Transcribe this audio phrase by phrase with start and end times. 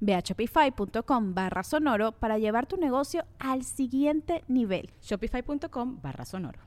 [0.00, 4.90] Ve a shopify.com barra sonoro para llevar tu negocio al siguiente nivel.
[5.02, 6.60] Shopify.com barra sonoro.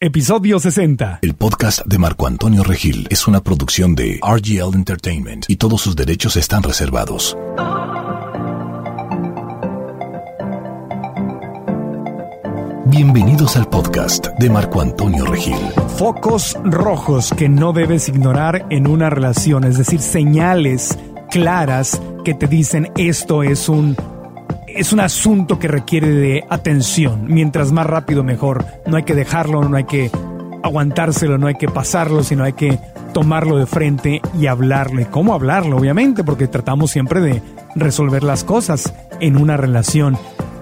[0.00, 1.18] Episodio 60.
[1.22, 5.96] El podcast de Marco Antonio Regil es una producción de RGL Entertainment y todos sus
[5.96, 7.36] derechos están reservados.
[12.86, 15.58] Bienvenidos al podcast de Marco Antonio Regil.
[15.96, 20.96] Focos rojos que no debes ignorar en una relación, es decir, señales
[21.30, 23.96] claras que te dicen esto es un
[24.66, 27.24] es un asunto que requiere de atención.
[27.26, 28.64] Mientras más rápido mejor.
[28.86, 30.10] No hay que dejarlo, no hay que
[30.62, 32.78] aguantárselo, no hay que pasarlo, sino hay que
[33.12, 35.06] tomarlo de frente y hablarle.
[35.06, 35.78] ¿Cómo hablarlo?
[35.78, 37.42] Obviamente, porque tratamos siempre de
[37.74, 40.16] resolver las cosas en una relación.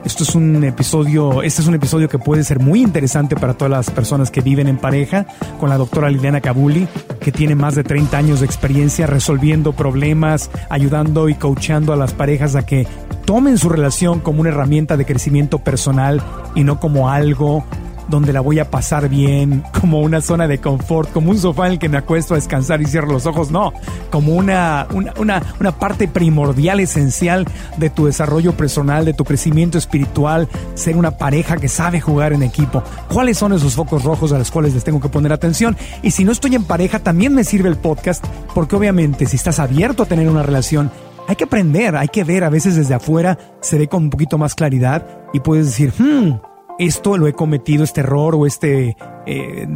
[0.07, 3.73] Esto es un episodio, este es un episodio que puede ser muy interesante para todas
[3.73, 5.27] las personas que viven en pareja,
[5.59, 6.87] con la doctora Liliana Kabuli,
[7.21, 12.13] que tiene más de 30 años de experiencia resolviendo problemas, ayudando y coachando a las
[12.13, 12.87] parejas a que
[13.25, 16.23] tomen su relación como una herramienta de crecimiento personal
[16.55, 17.65] y no como algo
[18.09, 21.73] donde la voy a pasar bien, como una zona de confort, como un sofá en
[21.73, 23.73] el que me acuesto a descansar y cierro los ojos, no,
[24.11, 30.49] como una, una, una, parte primordial, esencial de tu desarrollo personal, de tu crecimiento espiritual,
[30.75, 32.83] ser una pareja que sabe jugar en equipo.
[33.13, 35.77] ¿Cuáles son esos focos rojos a los cuales les tengo que poner atención?
[36.03, 39.59] Y si no estoy en pareja, también me sirve el podcast, porque obviamente si estás
[39.59, 40.91] abierto a tener una relación,
[41.29, 44.39] hay que aprender, hay que ver, a veces desde afuera se ve con un poquito
[44.39, 46.35] más claridad y puedes decir, hmm,
[46.79, 49.69] esto lo he cometido, este error o este, eh,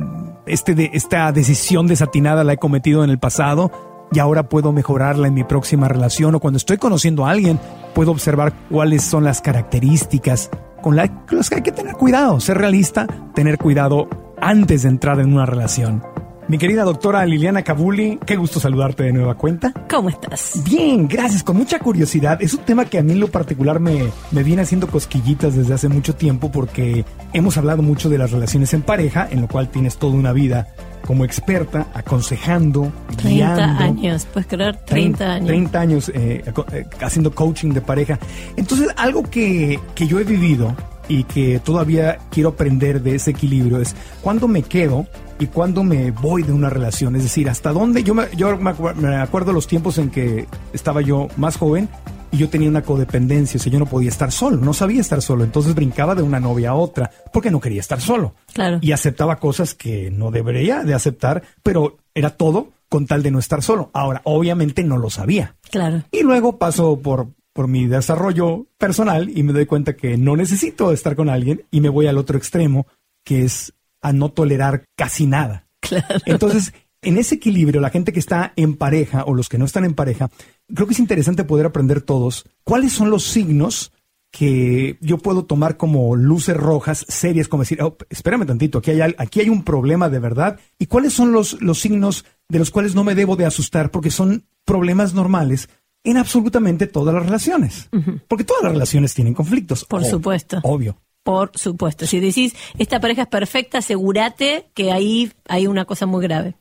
[0.46, 3.70] este de, esta decisión desatinada la he cometido en el pasado
[4.12, 7.60] y ahora puedo mejorarla en mi próxima relación o cuando estoy conociendo a alguien
[7.94, 10.50] puedo observar cuáles son las características
[10.82, 11.10] con las
[11.50, 14.08] que hay que tener cuidado, ser realista, tener cuidado
[14.40, 16.02] antes de entrar en una relación.
[16.50, 19.72] Mi querida doctora Liliana Kabuli, qué gusto saludarte de nueva cuenta.
[19.88, 20.60] ¿Cómo estás?
[20.64, 22.42] Bien, gracias, con mucha curiosidad.
[22.42, 25.74] Es un tema que a mí en lo particular me, me viene haciendo cosquillitas desde
[25.74, 29.68] hace mucho tiempo porque hemos hablado mucho de las relaciones en pareja, en lo cual
[29.68, 30.66] tienes toda una vida
[31.06, 35.46] como experta, aconsejando, 30 años, puedes creer, 30, años.
[35.46, 38.18] 30 años eh, eh, haciendo coaching de pareja.
[38.56, 40.74] Entonces, algo que, que yo he vivido
[41.06, 45.06] y que todavía quiero aprender de ese equilibrio es cuando me quedo
[45.40, 47.16] y cuando me voy de una relación.
[47.16, 48.04] Es decir, hasta dónde.
[48.04, 51.88] Yo me, yo me acuerdo los tiempos en que estaba yo más joven
[52.30, 55.20] y yo tenía una codependencia, o sea, yo no podía estar solo, no sabía estar
[55.20, 58.34] solo, entonces brincaba de una novia a otra porque no quería estar solo.
[58.52, 58.78] Claro.
[58.82, 63.38] Y aceptaba cosas que no debería de aceptar, pero era todo con tal de no
[63.38, 63.90] estar solo.
[63.94, 65.56] Ahora, obviamente no lo sabía.
[65.70, 66.02] Claro.
[66.12, 70.92] Y luego paso por por mi desarrollo personal y me doy cuenta que no necesito
[70.92, 72.86] estar con alguien y me voy al otro extremo,
[73.24, 75.66] que es a no tolerar casi nada.
[75.80, 76.06] Claro.
[76.26, 76.72] Entonces,
[77.02, 79.94] en ese equilibrio, la gente que está en pareja o los que no están en
[79.94, 80.30] pareja,
[80.74, 83.92] creo que es interesante poder aprender todos cuáles son los signos
[84.30, 89.14] que yo puedo tomar como luces rojas serias, como decir, oh, espérame tantito, aquí hay,
[89.18, 92.94] aquí hay un problema de verdad, y cuáles son los, los signos de los cuales
[92.94, 95.68] no me debo de asustar, porque son problemas normales
[96.04, 97.88] en absolutamente todas las relaciones,
[98.28, 99.84] porque todas las relaciones tienen conflictos.
[99.84, 100.60] Por supuesto.
[100.62, 100.96] Obvio.
[101.30, 102.08] Por supuesto.
[102.08, 106.56] Si decís, esta pareja es perfecta, asegúrate que ahí hay una cosa muy grave.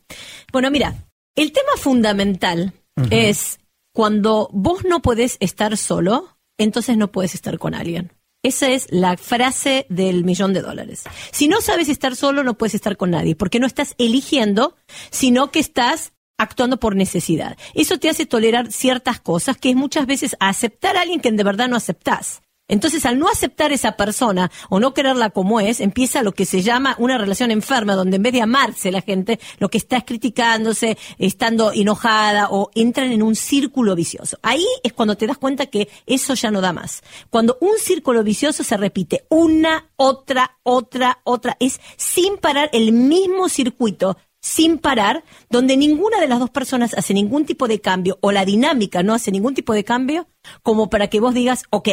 [0.52, 0.94] Bueno, mira,
[1.34, 2.72] el tema fundamental
[3.10, 3.58] es
[3.92, 8.12] cuando vos no podés estar solo, entonces no puedes estar con alguien.
[8.44, 11.02] Esa es la frase del millón de dólares.
[11.32, 14.76] Si no sabes estar solo, no puedes estar con nadie, porque no estás eligiendo,
[15.10, 17.58] sino que estás actuando por necesidad.
[17.74, 21.42] Eso te hace tolerar ciertas cosas que es muchas veces aceptar a alguien que de
[21.42, 22.42] verdad no aceptás.
[22.70, 26.62] Entonces, al no aceptar esa persona o no quererla como es, empieza lo que se
[26.62, 30.04] llama una relación enferma, donde en vez de amarse la gente, lo que está es
[30.04, 34.38] criticándose, estando enojada o entran en un círculo vicioso.
[34.42, 37.02] Ahí es cuando te das cuenta que eso ya no da más.
[37.28, 43.48] Cuando un círculo vicioso se repite una, otra, otra, otra, es sin parar el mismo
[43.48, 48.32] circuito sin parar, donde ninguna de las dos personas hace ningún tipo de cambio o
[48.32, 50.28] la dinámica no hace ningún tipo de cambio,
[50.62, 51.88] como para que vos digas, ok,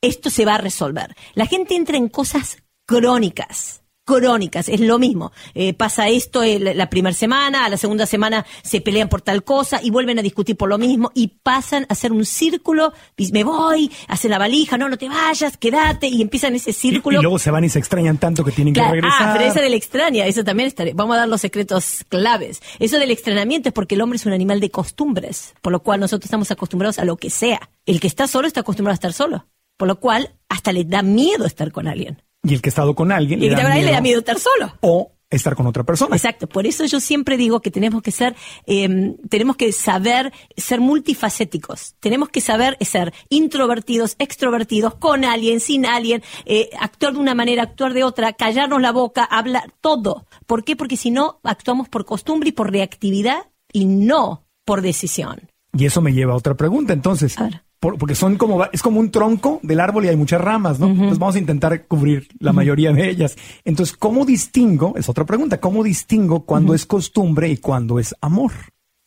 [0.00, 1.14] esto se va a resolver.
[1.34, 5.32] La gente entra en cosas crónicas crónicas, es lo mismo.
[5.54, 9.80] Eh, pasa esto la primera semana, a la segunda semana se pelean por tal cosa
[9.82, 13.42] y vuelven a discutir por lo mismo y pasan a hacer un círculo, y me
[13.42, 17.18] voy, hacen la valija, no, no te vayas, quédate y empiezan ese círculo.
[17.18, 19.30] Y, luego se van y se extrañan tanto que tienen que regresar.
[19.30, 20.94] Ah, pero esa del extraña, eso también estaré.
[20.94, 22.62] Vamos a dar los secretos claves.
[22.78, 25.98] Eso del extrañamiento es porque el hombre es un animal de costumbres, por lo cual
[25.98, 27.70] nosotros estamos acostumbrados a lo que sea.
[27.84, 29.46] El que está solo está acostumbrado a estar solo,
[29.76, 32.22] por lo cual hasta le da miedo estar con alguien.
[32.42, 33.42] Y el que ha estado con alguien.
[33.42, 34.72] Y le, da miedo, le da miedo estar solo.
[34.80, 36.14] O estar con otra persona.
[36.14, 36.48] Exacto.
[36.48, 38.36] Por eso yo siempre digo que tenemos que ser,
[38.66, 41.94] eh, tenemos que saber ser multifacéticos.
[42.00, 47.64] Tenemos que saber ser introvertidos, extrovertidos, con alguien, sin alguien, eh, actuar de una manera,
[47.64, 50.26] actuar de otra, callarnos la boca, hablar, todo.
[50.46, 50.76] ¿Por qué?
[50.76, 55.50] Porque si no, actuamos por costumbre y por reactividad y no por decisión.
[55.76, 56.92] Y eso me lleva a otra pregunta.
[56.92, 57.36] Entonces,
[57.78, 60.88] porque son como, es como un tronco del árbol y hay muchas ramas, ¿no?
[60.88, 63.36] Entonces vamos a intentar cubrir la mayoría de ellas.
[63.64, 64.94] Entonces, ¿cómo distingo?
[64.96, 65.60] Es otra pregunta.
[65.60, 68.52] ¿Cómo distingo cuando es costumbre y cuando es amor?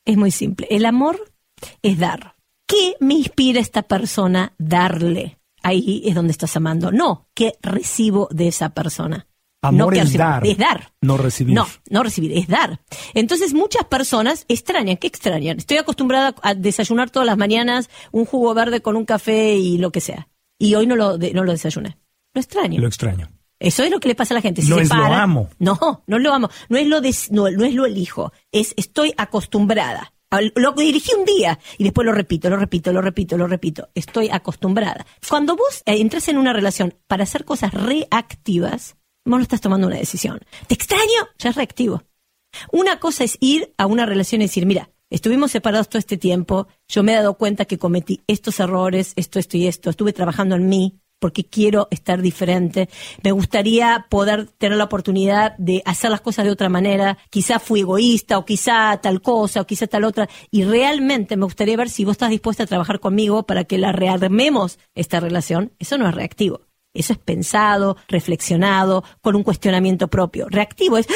[0.06, 0.68] Es muy simple.
[0.70, 1.20] El amor
[1.82, 2.36] es dar.
[2.68, 5.40] ¿Qué me inspira esta persona darle?
[5.64, 6.92] Ahí es donde estás amando.
[6.92, 9.28] No, ¿qué recibo de esa persona?
[9.62, 10.46] Amor es dar.
[10.48, 10.94] Es dar.
[11.02, 11.54] No recibir.
[11.54, 12.80] No, no recibir, es dar.
[13.14, 15.58] Entonces muchas personas extrañan, ¿qué extrañan?
[15.58, 19.92] Estoy acostumbrada a desayunar todas las mañanas un jugo verde con un café y lo
[19.92, 20.30] que sea.
[20.58, 21.98] Y hoy no lo, no lo desayuné.
[22.34, 22.80] Lo extraño.
[22.80, 23.30] Lo extraño.
[23.60, 24.62] Eso es lo que le pasa a la gente.
[24.64, 25.50] no es lo amo.
[25.60, 26.50] No, no lo amo.
[26.70, 28.32] No es lo, no, no es lo elijo.
[28.52, 30.14] Es estoy acostumbrada.
[30.56, 33.90] Lo dirigí un día y después lo repito, lo repito, lo repito, lo repito.
[33.96, 35.06] Estoy acostumbrada.
[35.28, 38.96] Cuando vos eh, entras en una relación para hacer cosas reactivas,
[39.30, 40.40] vos no estás tomando una decisión.
[40.68, 41.30] ¿Te extraño?
[41.38, 42.04] Ya es reactivo.
[42.72, 46.68] Una cosa es ir a una relación y decir, mira, estuvimos separados todo este tiempo,
[46.88, 50.56] yo me he dado cuenta que cometí estos errores, esto, esto y esto, estuve trabajando
[50.56, 52.90] en mí porque quiero estar diferente,
[53.24, 57.82] me gustaría poder tener la oportunidad de hacer las cosas de otra manera, quizá fui
[57.82, 62.06] egoísta o quizá tal cosa o quizá tal otra, y realmente me gustaría ver si
[62.06, 66.16] vos estás dispuesta a trabajar conmigo para que la rearmemos esta relación, eso no es
[66.16, 66.69] reactivo.
[66.94, 70.48] Eso es pensado, reflexionado, con un cuestionamiento propio.
[70.50, 71.08] Reactivo es,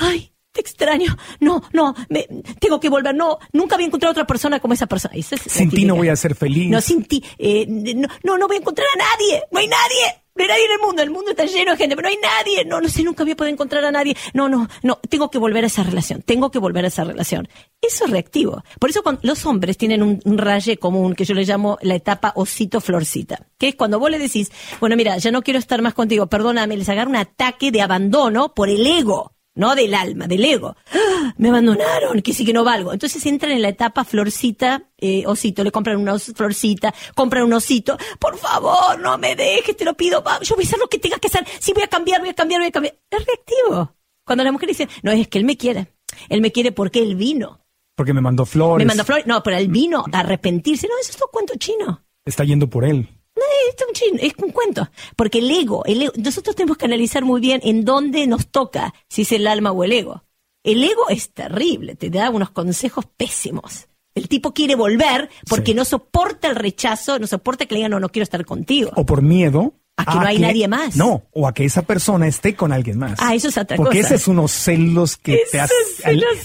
[0.00, 2.26] ay, te extraño, no, no, me,
[2.60, 5.14] tengo que volver, no, nunca había encontrado otra persona como esa persona.
[5.46, 6.68] sin ti no voy a ser feliz.
[6.68, 10.22] No, sin ti, eh, no, no, no voy a encontrar a nadie, no hay nadie.
[10.34, 12.20] No hay nadie en el mundo, el mundo está lleno de gente, pero no hay
[12.22, 12.64] nadie.
[12.64, 14.16] No, no sé, nunca había podido encontrar a nadie.
[14.34, 17.48] No, no, no, tengo que volver a esa relación, tengo que volver a esa relación.
[17.80, 18.62] Eso es reactivo.
[18.78, 21.96] Por eso cuando los hombres tienen un, un raye común que yo le llamo la
[21.96, 25.94] etapa osito-florcita, que es cuando vos le decís, bueno, mira, ya no quiero estar más
[25.94, 30.44] contigo, perdóname, les agarra un ataque de abandono por el ego no del alma, del
[30.44, 30.76] ego.
[30.92, 31.34] ¡Ah!
[31.36, 32.92] Me abandonaron, que sí que no valgo.
[32.92, 37.98] Entonces entran en la etapa florcita, eh, osito, le compran una florcita, compran un osito.
[38.20, 40.22] Por favor, no me dejes, te lo pido.
[40.42, 41.44] Yo voy a hacer lo que tengas que hacer.
[41.58, 42.94] Sí, voy a cambiar, voy a cambiar, voy a cambiar.
[43.10, 43.96] Es reactivo.
[44.24, 45.92] Cuando la mujer dice, no, es que él me quiere.
[46.28, 47.60] Él me quiere porque él vino.
[47.96, 48.86] Porque me mandó flores.
[48.86, 49.26] Me mandó flores.
[49.26, 50.86] No, pero él vino a arrepentirse.
[50.86, 52.04] No, eso es todo cuento chino.
[52.24, 53.08] Está yendo por él.
[53.38, 54.88] No, es un, chin, es un cuento.
[55.16, 58.94] Porque el ego, el ego, nosotros tenemos que analizar muy bien en dónde nos toca,
[59.08, 60.24] si es el alma o el ego.
[60.64, 63.88] El ego es terrible, te da unos consejos pésimos.
[64.14, 68.00] El tipo quiere volver porque no soporta el rechazo, no soporta que le digan, no,
[68.00, 68.90] no quiero estar contigo.
[68.96, 69.74] O por miedo.
[69.98, 70.96] A que no hay nadie más.
[70.96, 73.18] No, o a que esa persona esté con alguien más.
[73.18, 74.14] Ah, eso es otra Porque cosa.
[74.14, 75.74] ese es unos celos que te hace,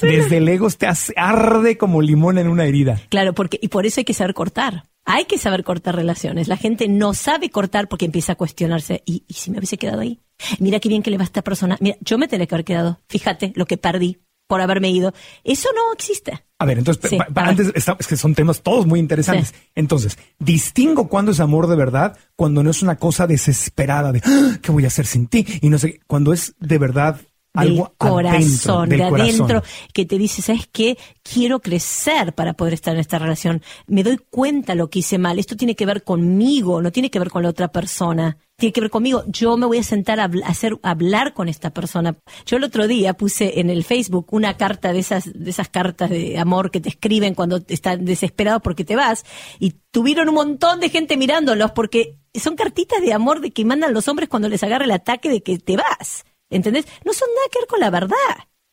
[0.02, 3.00] desde el ego te hace, arde como limón en una herida.
[3.10, 4.86] Claro, porque, y por eso hay que saber cortar.
[5.06, 6.48] Hay que saber cortar relaciones.
[6.48, 9.04] La gente no sabe cortar porque empieza a cuestionarse.
[9.06, 10.20] ¿Y, si me hubiese quedado ahí?
[10.60, 11.78] Mira qué bien que le va a esta persona.
[11.80, 13.00] Mira, yo me tenía que haber quedado.
[13.10, 15.14] Fíjate lo que perdí por haberme ido.
[15.44, 16.46] Eso no existe.
[16.64, 19.54] A ver, entonces, antes, es que son temas todos muy interesantes.
[19.76, 24.58] Entonces, distingo cuándo es amor de verdad, cuando no es una cosa desesperada de ¡Ah!
[24.62, 25.46] ¿qué voy a hacer sin ti?
[25.60, 27.20] Y no sé, cuando es de verdad
[27.54, 29.62] algo corazón, de adentro,
[29.94, 30.98] que te dice, ¿sabes qué?
[31.22, 33.62] Quiero crecer para poder estar en esta relación.
[33.86, 35.40] Me doy cuenta lo que hice mal.
[35.40, 38.38] Esto tiene que ver conmigo, no tiene que ver con la otra persona.
[38.64, 39.24] Tiene que ver conmigo.
[39.28, 42.16] Yo me voy a sentar a hacer hablar con esta persona.
[42.46, 46.10] Yo el otro día puse en el Facebook una carta de esas de esas cartas
[46.10, 49.26] de amor que te escriben cuando están desesperados porque te vas
[49.60, 53.94] y tuvieron un montón de gente mirándolos porque son cartitas de amor de que mandan
[53.94, 56.24] los hombres cuando les agarra el ataque de que te vas.
[56.50, 56.86] ¿Entendés?
[57.04, 58.16] No son nada que ver con la verdad.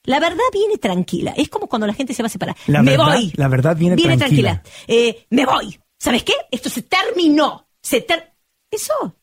[0.04, 1.32] La verdad viene tranquila.
[1.36, 2.56] Es como cuando la gente se va a separar.
[2.68, 3.32] La me verdad- voy.
[3.34, 4.62] la verdad viene tranquila.
[4.86, 5.80] Eh, me voy.
[5.98, 6.34] ¿Sabes qué?
[6.52, 7.66] Esto se terminó.
[7.82, 8.32] Se ter...
[8.70, 9.16] ¿Eso?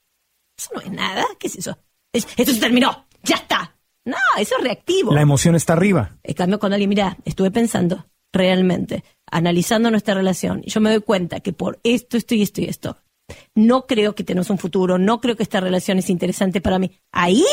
[0.58, 1.26] Eso no es nada.
[1.40, 1.78] ¿Qué es eso?
[2.14, 3.06] Es- esto se terminó.
[3.24, 3.76] Ya está.
[4.06, 5.14] No, eso es reactivo.
[5.14, 6.18] La emoción está arriba.
[6.24, 11.02] En cambio, cuando alguien, mira, estuve pensando realmente, analizando nuestra relación, y yo me doy
[11.02, 12.98] cuenta que por esto, esto y esto y esto,
[13.56, 16.92] no creo que tenemos un futuro, no creo que esta relación es interesante para mí.
[17.12, 17.44] Ahí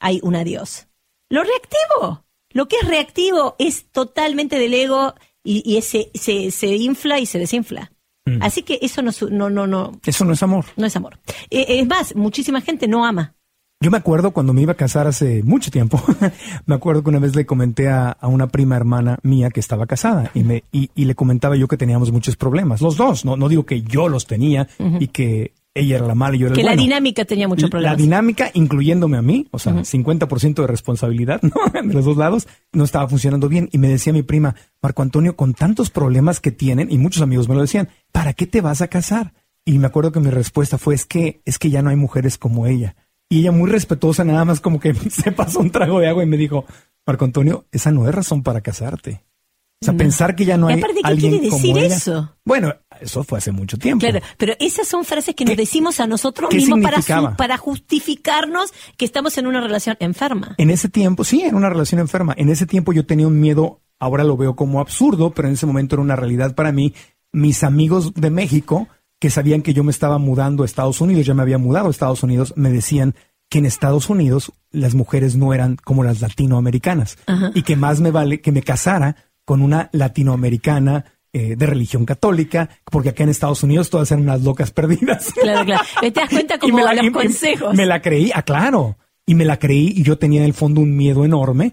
[0.00, 0.88] hay un adiós.
[1.28, 2.24] Lo reactivo.
[2.52, 5.14] Lo que es reactivo es totalmente del ego
[5.44, 7.92] y, y ese, se, se infla y se desinfla.
[8.40, 10.64] Así que eso no, no, no, no, Eso no es amor.
[10.76, 11.18] no es amor.
[11.50, 13.34] Eh, es más, muchísima gente no ama.
[13.82, 16.02] Yo me acuerdo cuando me iba a casar hace mucho tiempo,
[16.66, 19.86] me acuerdo que una vez le comenté a, a una prima hermana mía que estaba
[19.86, 23.38] casada y, me, y, y le comentaba yo que teníamos muchos problemas, los dos, no,
[23.38, 26.54] no digo que yo los tenía y que ella era la mala y yo era
[26.54, 26.82] Que el la bueno.
[26.82, 27.96] dinámica tenía muchos La problemas.
[27.98, 31.52] dinámica, incluyéndome a mí, o sea, 50% de responsabilidad ¿no?
[31.82, 33.68] de los dos lados, no estaba funcionando bien.
[33.72, 37.48] Y me decía mi prima, Marco Antonio, con tantos problemas que tienen, y muchos amigos
[37.48, 39.32] me lo decían, ¿para qué te vas a casar?
[39.64, 42.36] Y me acuerdo que mi respuesta fue, es que, es que ya no hay mujeres
[42.38, 42.96] como ella.
[43.28, 46.26] Y ella muy respetuosa, nada más como que se pasó un trago de agua y
[46.26, 46.64] me dijo,
[47.06, 49.22] Marco Antonio, esa no es razón para casarte.
[49.82, 49.98] O sea, No.
[49.98, 51.96] pensar que ya no Y hay aparte, ¿qué alguien quiere como decir ella.
[51.96, 52.36] eso?
[52.44, 54.06] Bueno, eso fue hace mucho tiempo.
[54.06, 57.36] Claro, pero esas son frases que nos ¿Qué- decimos a nosotros mismos para, su- significaba?
[57.36, 60.54] para justificarnos que estamos en una relación enferma.
[60.58, 62.34] En ese tiempo, sí, en una relación enferma.
[62.36, 65.66] En ese tiempo yo tenía un miedo, ahora lo veo como absurdo, pero en ese
[65.66, 66.94] momento era una realidad para mí.
[67.32, 68.88] Mis amigos de México,
[69.18, 71.90] que sabían que yo me estaba mudando a Estados Unidos, ya me había mudado a
[71.90, 73.14] Estados Unidos, me decían
[73.48, 77.18] que en Estados Unidos las mujeres no eran como las latinoamericanas
[77.54, 82.68] y que más me vale que me casara con una latinoamericana eh, de religión católica,
[82.84, 85.32] porque acá en Estados Unidos todas eran unas locas perdidas.
[85.40, 85.82] Claro, claro.
[86.00, 87.74] ¿Te das cuenta como me la- los y- consejos?
[87.74, 88.96] Me la creí, ah, claro.
[89.26, 91.72] Y me la creí y yo tenía en el fondo un miedo enorme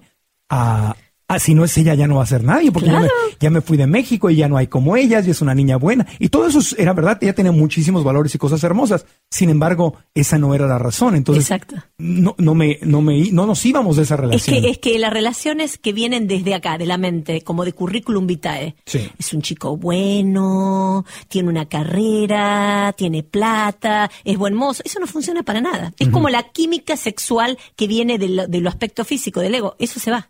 [0.49, 0.95] a,
[1.29, 3.13] a si no es ella ya no va a ser nadie, porque ya, me, Claro.
[3.39, 5.75] ya me fui de México y ya no hay como ellas y es una niña
[5.75, 6.07] buena.
[6.19, 9.05] Y todo eso era verdad, ella tenía muchísimos valores y cosas hermosas.
[9.29, 11.15] Sin embargo, esa no era la razón.
[11.15, 11.75] Entonces, Exacto.
[11.97, 14.61] no, no me, no me, no nos íbamos de esa Es relación.
[14.61, 18.25] que, es que las relaciones que vienen desde acá, de la mente, como de currículum
[18.25, 19.09] vitae, Sí.
[19.19, 25.43] es un chico bueno, tiene una carrera, tiene plata, es buen mozo, eso no funciona
[25.43, 25.93] para nada.
[25.99, 29.75] Es como la química sexual que viene de lo, de lo aspecto físico del ego,
[29.79, 30.29] eso se va.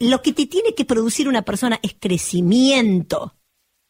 [0.00, 3.34] Lo que te tiene que producir una persona es crecimiento,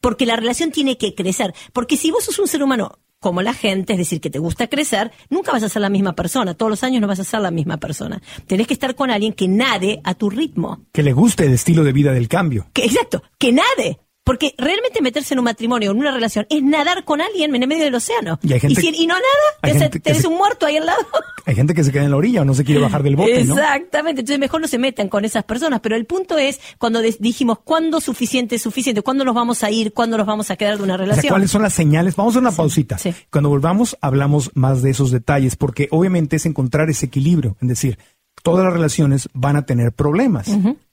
[0.01, 3.53] porque la relación tiene que crecer, porque si vos sos un ser humano como la
[3.53, 6.71] gente, es decir, que te gusta crecer, nunca vas a ser la misma persona, todos
[6.71, 8.23] los años no vas a ser la misma persona.
[8.47, 10.87] Tenés que estar con alguien que nade a tu ritmo.
[10.93, 12.69] Que le guste el estilo de vida del cambio.
[12.73, 14.01] Que, exacto, que nade.
[14.29, 17.69] Porque realmente meterse en un matrimonio, en una relación, es nadar con alguien en el
[17.69, 18.39] medio del océano.
[18.43, 21.01] Y hay gente- si- y no nada, tenés un muerto ahí al lado.
[21.47, 23.43] Hay gente que se queda en la orilla o no se quiere bajar del bote,
[23.45, 23.55] ¿no?
[23.55, 27.61] Exactamente, entonces mejor no se metan con esas personas, pero el punto es cuando dijimos
[27.65, 30.83] cuándo suficiente es suficiente, cuándo nos vamos a ir, cuándo nos vamos a quedar de
[30.85, 31.31] una O sea, relación.
[31.31, 32.17] ¿cuáles son las señales?
[32.17, 32.99] Vamos a una pausita.
[32.99, 33.15] sí.
[33.31, 37.57] Cuando volvamos, hablamos más de esos detalles, porque obviamente es encontrar ese equilibrio.
[37.63, 37.99] Es decir,
[38.43, 40.49] todas las relaciones van a tener problemas.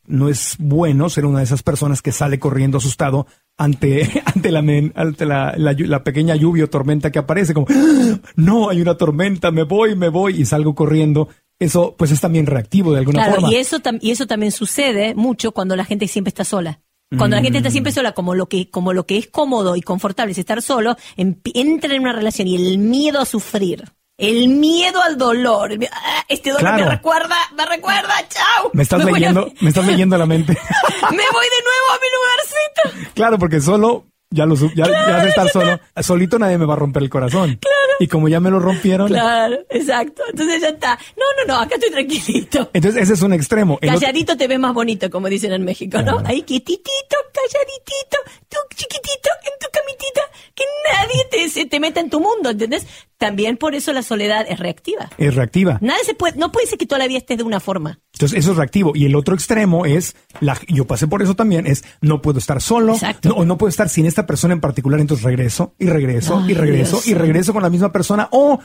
[0.07, 4.59] No es bueno ser una de esas personas que sale corriendo asustado ante, ante, la,
[4.95, 8.81] ante la, la llu- la pequeña lluvia o tormenta que aparece, como, "Ah, no, hay
[8.81, 11.29] una tormenta, me voy, me voy, y salgo corriendo.
[11.57, 13.49] Eso, pues, es también reactivo de alguna Claro, forma.
[13.51, 16.81] y eso, y eso también sucede mucho cuando la gente siempre está sola.
[17.17, 19.81] Cuando la gente está siempre sola, como lo que, como lo que es cómodo y
[19.81, 23.85] confortable es estar solo, empi- entra en una relación y el miedo a sufrir,
[24.17, 26.85] el miedo al dolor, el miedo- ah, este dolor Claro.
[26.85, 28.69] me recuerda, me recuerda, chao.
[28.73, 30.53] Me estás a- leyendo, me estás leyendo la mente.
[31.01, 33.13] me voy de nuevo a mi lugarcito.
[33.13, 36.77] Claro, porque solo, ya lo ya, ya de estar solo, solito nadie me va a
[36.77, 37.59] romper el corazón.
[37.97, 40.21] Y como ya me lo rompieron, Claro, exacto.
[40.29, 40.99] Entonces ya está.
[41.15, 42.69] No, no, no, acá estoy tranquilito.
[42.73, 43.79] entonces ese es un extremo.
[43.81, 46.17] El otro- Calladito te ves más bonito, como dicen en México, ¿no?
[46.17, 46.27] Claro.
[46.27, 48.17] Ahí quietitito, calladitito,
[48.49, 50.21] tú chiquitito, en tu camitita,
[50.55, 52.87] que nadie te, se te meta en tu mundo, ¿entendés?
[53.17, 55.09] También por eso la soledad es reactiva.
[55.17, 55.77] es reactiva.
[55.81, 57.99] Nadie se puede, no puede ser que toda la vida estés de una forma.
[58.13, 58.93] Entonces eso es reactivo.
[58.95, 62.61] Y el otro extremo es, la, yo pasé por eso también, es no puedo estar
[62.61, 63.29] solo, Exacto.
[63.29, 66.53] no, o no puedo estar sin esta persona en particular, entonces regreso y regreso y
[66.53, 68.59] regreso Dios y regreso con la misma persona o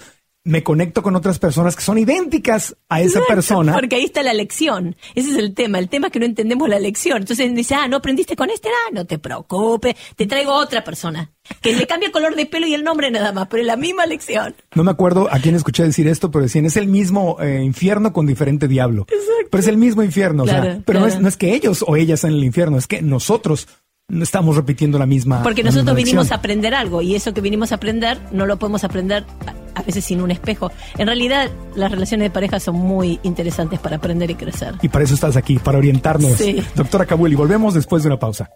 [0.44, 3.75] me conecto con otras personas que son idénticas a esa persona.
[3.75, 4.97] Porque ahí está la lección.
[5.14, 5.78] Ese es el tema.
[5.78, 7.18] El tema es que no entendemos la lección.
[7.18, 11.30] Entonces dice, ah, no aprendiste con este, ah, no te preocupes, te traigo otra persona.
[11.61, 13.76] Que le cambia el color de pelo y el nombre nada más, pero es la
[13.76, 14.54] misma lección.
[14.75, 18.12] No me acuerdo a quién escuché decir esto, pero decían, es el mismo eh, infierno
[18.12, 19.06] con diferente diablo.
[19.50, 21.85] Pero es el mismo infierno, o sea, Claro, pero no, es, no es que ellos
[21.87, 23.79] o ellas en el infierno, es que nosotros no
[24.21, 25.43] estamos repitiendo la misma.
[25.43, 28.47] Porque la nosotros misma vinimos a aprender algo y eso que vinimos a aprender no
[28.47, 30.71] lo podemos aprender a- veces sin un espejo.
[30.99, 34.75] En realidad, las relaciones de pareja son muy interesantes para aprender y crecer.
[34.83, 36.33] Y para eso estás aquí, para orientarnos.
[36.33, 36.62] Sí.
[36.76, 38.50] Doctora Kabuli, volvemos después de una pausa.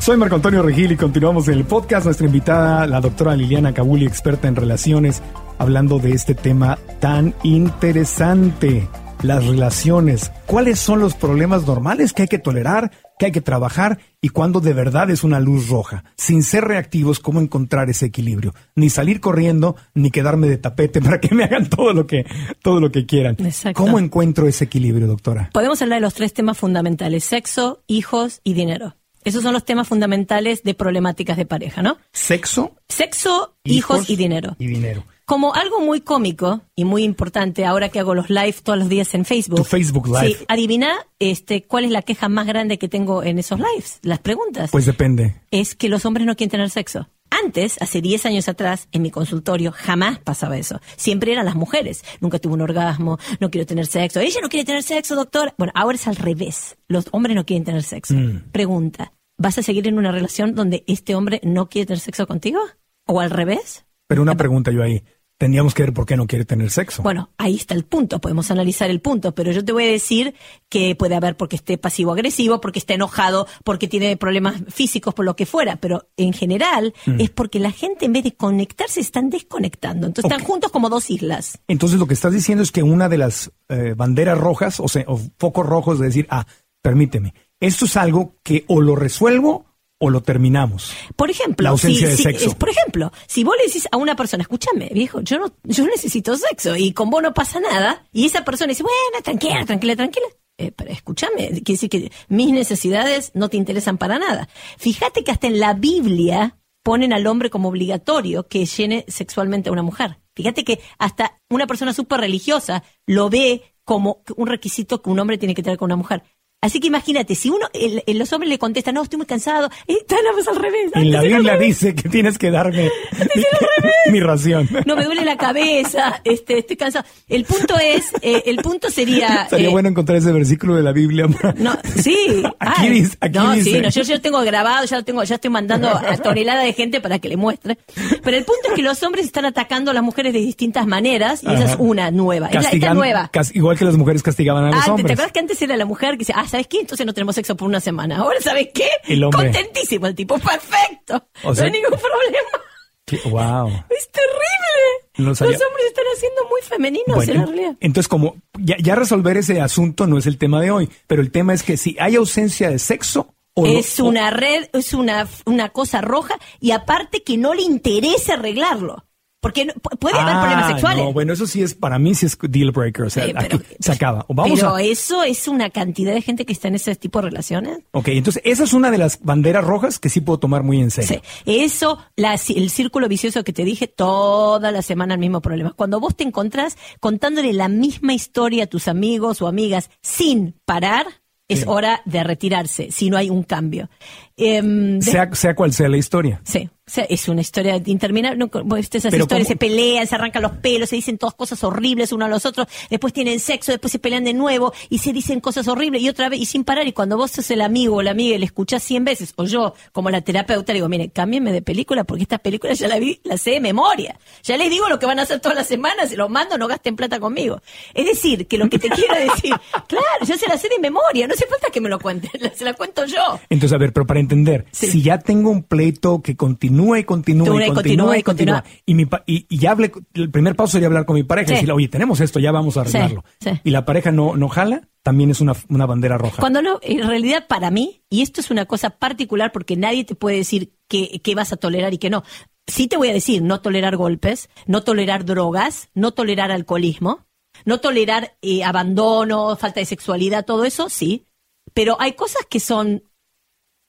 [0.00, 2.04] Soy Marco Antonio Regil y continuamos en el podcast.
[2.04, 5.22] Nuestra invitada, la doctora Liliana Kabuli, experta en relaciones,
[5.58, 8.88] hablando de este tema tan interesante,
[9.22, 10.32] las relaciones.
[10.46, 14.60] ¿Cuáles son los problemas normales que hay que tolerar, que hay que trabajar y cuándo
[14.60, 16.04] de verdad es una luz roja?
[16.16, 18.54] Sin ser reactivos, ¿cómo encontrar ese equilibrio?
[18.74, 22.26] Ni salir corriendo, ni quedarme de tapete para que me hagan todo lo que,
[22.62, 23.36] todo lo que quieran.
[23.38, 23.82] Exacto.
[23.82, 25.50] ¿Cómo encuentro ese equilibrio, doctora?
[25.52, 28.96] Podemos hablar de los tres temas fundamentales, sexo, hijos y dinero.
[29.24, 31.98] Esos son los temas fundamentales de problemáticas de pareja, ¿no?
[32.12, 34.54] Sexo, Sexo, hijos, y dinero.
[34.60, 35.02] Y dinero.
[35.26, 39.12] Como algo muy cómico y muy importante, ahora que hago los live todos los días
[39.12, 39.56] en Facebook.
[39.56, 40.36] Tu Facebook Live.
[40.38, 43.98] Sí, adivina este, cuál es la queja más grande que tengo en esos lives.
[44.02, 44.70] Las preguntas.
[44.70, 45.34] Pues depende.
[45.50, 47.08] es que los hombres no quieren tener sexo.
[47.28, 50.80] Antes, hace 10 años atrás, en mi consultorio, jamás pasaba eso.
[50.96, 52.04] Siempre eran las mujeres.
[52.20, 54.20] Nunca tuve un orgasmo, no quiero tener sexo.
[54.20, 55.54] Ella no quiere tener sexo, doctor.
[55.58, 56.76] Bueno, ahora es al revés.
[56.86, 58.14] Los hombres no quieren tener sexo.
[58.14, 58.52] Mm.
[58.52, 62.60] Pregunta, ¿vas a seguir en una relación donde este hombre no quiere tener sexo contigo?
[63.06, 63.86] ¿O al revés?
[64.06, 65.02] Pero una pregunta yo ahí.
[65.38, 67.02] Tendríamos que ver por qué no quiere tener sexo.
[67.02, 70.34] Bueno, ahí está el punto, podemos analizar el punto, pero yo te voy a decir
[70.70, 75.36] que puede haber porque esté pasivo-agresivo, porque está enojado, porque tiene problemas físicos, por lo
[75.36, 77.20] que fuera, pero en general Mm.
[77.20, 80.88] es porque la gente en vez de conectarse se están desconectando, entonces están juntos como
[80.88, 81.58] dos islas.
[81.68, 85.04] Entonces lo que estás diciendo es que una de las eh, banderas rojas, o sea,
[85.06, 86.46] o focos rojos de decir, ah,
[86.82, 89.66] permíteme, esto es algo que o lo resuelvo
[89.98, 90.92] o lo terminamos.
[91.16, 92.46] Por ejemplo, La ausencia si, de si- sexo.
[92.50, 95.86] es- por ejemplo, si vos le decís a una persona, escúchame, viejo, yo no, yo
[95.86, 99.96] necesito sexo y con vos no pasa nada, y esa persona dice, bueno, tranquila, tranquila,
[99.96, 100.26] tranquila.
[100.58, 104.48] Eh, pero escúchame, quiere decir que mis necesidades no te interesan para nada.
[104.78, 109.72] Fíjate que hasta en la Biblia ponen al hombre como obligatorio que llene sexualmente a
[109.72, 110.18] una mujer.
[110.34, 115.36] Fíjate que hasta una persona súper religiosa lo ve como un requisito que un hombre
[115.38, 116.22] tiene que tener con una mujer.
[116.66, 119.70] Así que imagínate, si uno, el- el- los hombres le contestan, no, estoy muy cansado,
[120.36, 120.90] voz al revés.
[120.94, 122.90] En la Biblia dice que tienes que darme
[123.34, 123.42] mi,
[124.12, 124.68] mi ración.
[124.86, 127.04] No, me duele la cabeza, este, estoy cansado.
[127.28, 129.46] El punto es, eh, el punto sería...
[129.48, 131.26] Sería eh, bueno encontrar ese versículo de la Biblia.
[131.56, 132.42] No, sí.
[132.58, 133.70] Aquí Ay, aquí no, dice.
[133.70, 136.62] sí, no, yo ya lo tengo grabado, ya lo tengo, ya estoy mandando a tonelada
[136.62, 137.78] de gente para que le muestre.
[138.22, 141.42] Pero el punto es que los hombres están atacando a las mujeres de distintas maneras
[141.42, 142.48] y esa es una nueva.
[142.48, 143.30] Es la- esta nueva.
[143.32, 145.12] cas- igual que las mujeres castigaban a los Ah, ¿te- ¿te hombres.
[145.12, 146.80] acuerdas que antes era la mujer que dice, ah, ¿sabes qué?
[146.80, 148.18] Entonces no tenemos sexo por una semana.
[148.18, 148.88] Ahora, ¿sabes qué?
[149.06, 149.52] El hombre.
[149.52, 151.26] Contentísimo el tipo, perfecto.
[151.44, 153.30] O sea- no hay ningún problema.
[153.30, 153.68] Wow.
[153.90, 155.08] Es terrible.
[155.18, 157.76] No Los hombres están haciendo muy femeninos Bueno, en la realidad.
[157.80, 161.30] entonces como ya, ya resolver ese asunto no es el tema de hoy, pero el
[161.30, 165.26] tema es que si hay ausencia de sexo o no- Es una red, es una,
[165.46, 169.05] una cosa roja y aparte que no le interesa arreglarlo.
[169.46, 169.66] Porque
[169.98, 171.04] puede haber Ah, problemas sexuales.
[171.04, 173.60] No, bueno, eso sí es, para mí sí es deal breaker, o sea, pero- aquí
[173.80, 174.24] se acaba.
[174.28, 174.82] O vamos pero a...
[174.82, 177.78] eso es una cantidad de gente que está en ese tipo de relaciones.
[177.92, 180.90] Ok, entonces esa es una de las banderas rojas que sí puedo tomar muy en
[180.90, 181.20] serio.
[181.24, 181.42] Sí.
[181.64, 185.72] Eso, la- el círculo vicioso que te dije, toda la semana el mismo problema.
[185.76, 191.06] Cuando vos te encontrás contándole la misma historia a tus amigos o amigas sin parar,
[191.48, 191.64] es Sí.
[191.68, 193.88] hora de retirarse, si no hay un cambio.
[194.36, 196.40] Em, de- Sea, sea cual sea la historia.
[196.44, 198.36] Sí, o sea, es una historia interminable.
[198.38, 198.46] No,
[198.76, 199.44] esas Pero historias, ¿cómo?
[199.44, 202.66] se pelean, se arrancan los pelos, se dicen todas cosas horribles uno a los otros,
[202.90, 206.28] después tienen sexo, después se pelean de nuevo y se dicen cosas horribles y otra
[206.28, 206.86] vez y sin parar.
[206.86, 209.44] Y cuando vos sos el amigo o la amiga y le escuchás cien veces, o
[209.46, 212.98] yo como la terapeuta le digo, mire, cámbienme de película porque esta película ya la
[212.98, 214.18] vi, la sé de memoria.
[214.42, 216.68] Ya les digo lo que van a hacer todas las semanas, se los mando, no
[216.68, 217.62] gasten plata conmigo.
[217.94, 219.54] Es decir, que lo que te quiero decir,
[219.88, 222.64] claro, yo se la sé de memoria, no hace falta que me lo cuenten, se
[222.66, 223.40] la cuento yo.
[223.48, 224.86] Entonces, a ver, pero para entender, Sí.
[224.88, 228.94] si ya tengo un pleito que continúa y continúa y y continúa y continúa y
[228.94, 231.54] mi pa- y, y ya hablé, el primer paso sería hablar con mi pareja y
[231.54, 233.24] decirle, oye, tenemos esto, ya vamos a arreglarlo.
[233.40, 233.50] sí.
[233.64, 236.40] Y la pareja no, no jala, también es una, una bandera roja.
[236.40, 240.14] Cuando no, en realidad para mí, y esto es una cosa particular porque nadie te
[240.14, 242.22] puede decir qué, qué vas a tolerar y qué no.
[242.66, 247.24] Sí te voy a decir, no tolerar golpes, no tolerar drogas, no tolerar alcoholismo,
[247.64, 251.26] no tolerar eh, abandono, falta de sexualidad, todo eso, sí.
[251.74, 253.04] Pero hay cosas que son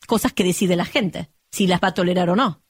[0.08, 2.64] cosas que decide la gente, si las va a tolerar o no.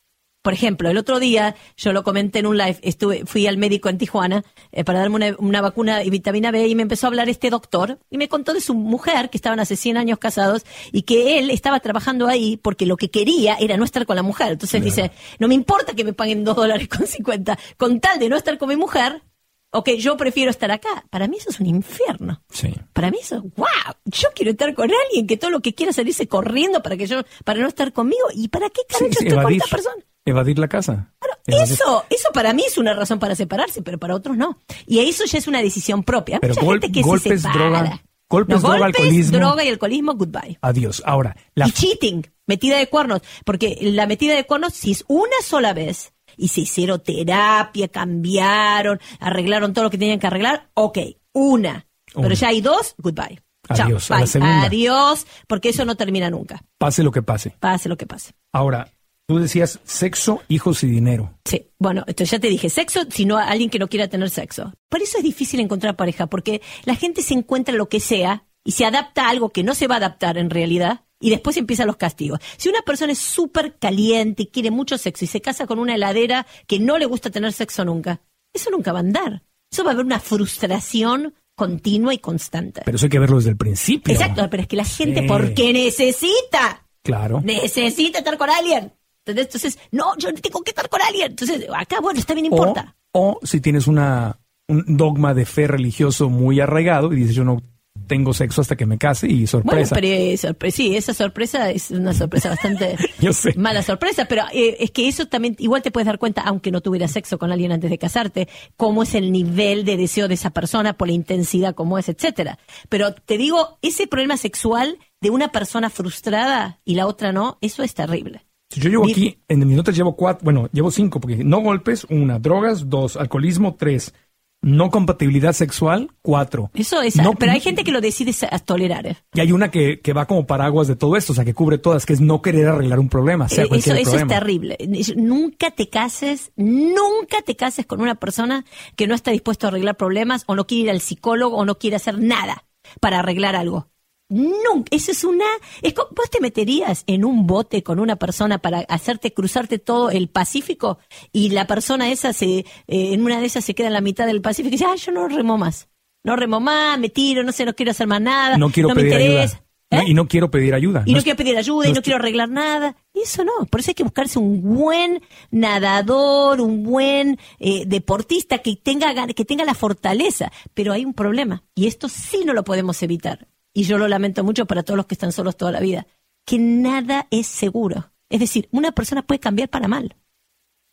[0.47, 3.89] Por ejemplo, el otro día, yo lo comenté en un live, estuve, fui al médico
[3.89, 7.09] en Tijuana eh, para darme una, una vacuna y vitamina B y me empezó a
[7.09, 10.65] hablar este doctor y me contó de su mujer, que estaban hace 100 años casados
[10.93, 14.23] y que él estaba trabajando ahí porque lo que quería era no estar con la
[14.23, 14.53] mujer.
[14.53, 18.29] Entonces dice, no me importa que me paguen dos dólares con 50, con tal de
[18.29, 19.23] no estar con mi mujer,
[19.71, 21.05] ok, yo prefiero estar acá.
[21.09, 22.41] Para mí eso es un infierno.
[22.49, 22.73] Sí.
[22.93, 23.67] Para mí eso, wow,
[24.05, 27.07] yo quiero estar con alguien que todo lo que quiera es salirse corriendo para que
[27.07, 28.25] yo, para no estar conmigo.
[28.33, 30.03] ¿Y para qué carajo sí, estoy con evadir, esta persona?
[30.25, 31.13] evadir la casa.
[31.45, 34.59] Evadir- eso, eso para mí es una razón para separarse, pero para otros no.
[34.85, 36.39] Y eso ya es una decisión propia.
[36.39, 39.37] Pero mucha gol- gente que golpes, se droga- golpes, No, droga, golpes, alcoholismo.
[39.37, 40.57] droga y alcoholismo, goodbye.
[40.61, 41.01] Adiós.
[41.05, 43.21] Ahora, la Y cheating, metida de cuernos.
[43.45, 48.99] Porque la metida de cuernos, si es una sola vez y se hicieron terapia, cambiaron,
[49.19, 50.97] arreglaron todo lo que tenían que arreglar, ok,
[51.33, 51.85] una.
[52.15, 52.23] Una.
[52.23, 53.41] Pero ya hay dos, goodbye.
[53.73, 54.27] Chao, Adiós, bye.
[54.27, 54.63] segunda.
[54.63, 56.61] Adiós, porque eso no termina nunca.
[56.77, 57.55] pase lo que pase.
[57.59, 58.31] Pase lo que pase.
[58.53, 58.93] Ahora,
[59.27, 61.37] tú decías sexo, hijos y dinero.
[61.43, 64.71] Sí, bueno, entonces ya te dije, sexo, sino a alguien que no quiera tener sexo.
[64.89, 68.71] Por eso es difícil encontrar pareja, porque la gente se encuentra lo que sea y
[68.71, 71.87] se adapta a algo que no se va a adaptar en realidad y después empiezan
[71.87, 72.39] los castigos.
[72.57, 75.95] Si una persona es súper caliente y quiere mucho sexo y se casa con una
[75.95, 78.21] heladera que no le gusta tener sexo nunca,
[78.53, 79.43] eso nunca va a andar.
[79.71, 82.81] Eso va a haber una frustración continua y constante.
[82.85, 84.13] Pero eso hay que verlo desde el principio.
[84.13, 85.27] Exacto, pero es que la gente, Sí.
[85.27, 87.41] porque necesita Claro.
[87.43, 88.93] necesita estar con alguien.
[89.25, 91.31] Entonces, entonces, no, yo tengo que estar con alguien.
[91.31, 92.95] Entonces, acá, bueno, está bien, no importa.
[93.11, 97.43] O, o si tienes una, un dogma de fe religioso muy arraigado y dices yo
[97.43, 97.61] no
[98.07, 99.95] tengo sexo hasta que me case y Bueno, sorpresa.
[99.95, 103.53] pero eh, sorpre- sí, esa sorpresa es una sorpresa bastante Yo sé.
[103.57, 106.81] mala sorpresa, pero eh, es que eso también igual te puedes dar cuenta, aunque no
[106.81, 110.49] tuvieras sexo con alguien antes de casarte, cómo es el nivel de deseo de esa
[110.51, 112.57] persona por la intensidad como es, etcétera.
[112.89, 117.83] Pero te digo, ese problema sexual de una persona frustrada y la otra no, eso
[117.83, 118.43] es terrible.
[118.69, 122.05] Si yo llevo aquí, en mis notas llevo cuatro, bueno, llevo cinco, porque no golpes,
[122.09, 124.13] una, drogas, dos, alcoholismo, tres,
[124.61, 126.71] no compatibilidad sexual, cuatro.
[126.73, 128.33] Eso es, No- pero hay gente que lo decide
[128.65, 129.17] tolerar.
[129.33, 131.77] Y hay una que, que va como paraguas de todo esto, o sea, que cubre
[131.77, 134.77] todas, que es no querer arreglar un problema, sea Eh, eso, es terrible.
[135.15, 138.65] Nunca te cases, nunca te cases con una persona
[138.95, 141.77] que no está dispuesto a arreglar problemas o no quiere ir al psicólogo o no
[141.77, 142.63] quiere hacer nada
[142.99, 143.89] para arreglar algo.
[144.29, 144.89] Nunca.
[144.91, 145.45] Eso es una.
[145.81, 150.27] Es ¿Vos te meterías en un bote con una persona para hacerte cruzarte todo el
[150.27, 150.99] Pacífico
[151.31, 154.27] y la persona esa se, eh, en una de esas se queda en la mitad
[154.27, 155.87] del Pacífico y dice, ah, yo no remo más.
[156.23, 158.57] No remo más, me tiro, no sé, no quiero hacer más nada.
[158.57, 159.63] No quiero me pedir interesa.
[159.89, 160.03] No, ¿Eh?
[160.07, 161.03] y no quiero pedir ayuda.
[161.05, 162.97] Y no quiero pedir ayuda y no quiero arreglar nada.
[163.13, 163.65] Eso no.
[163.71, 169.45] Por eso hay que buscarse un buen nadador, un buen eh, deportista que tenga, que
[169.45, 170.51] tenga la fortaleza.
[170.73, 171.63] Pero hay un problema.
[171.73, 173.47] Y esto sí no lo podemos evitar.
[173.77, 176.07] Y yo lo lamento mucho para todos los que están solos toda la vida.
[176.47, 178.11] Que nada es seguro.
[178.27, 180.15] Es decir, una persona puede cambiar para mal.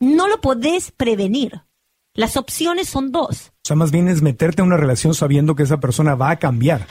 [0.01, 1.62] No lo podés prevenir.
[2.12, 3.53] Las opciones son dos.
[3.55, 6.38] O sea, más bien es meterte en una relación sabiendo que esa persona va a
[6.38, 6.87] cambiar.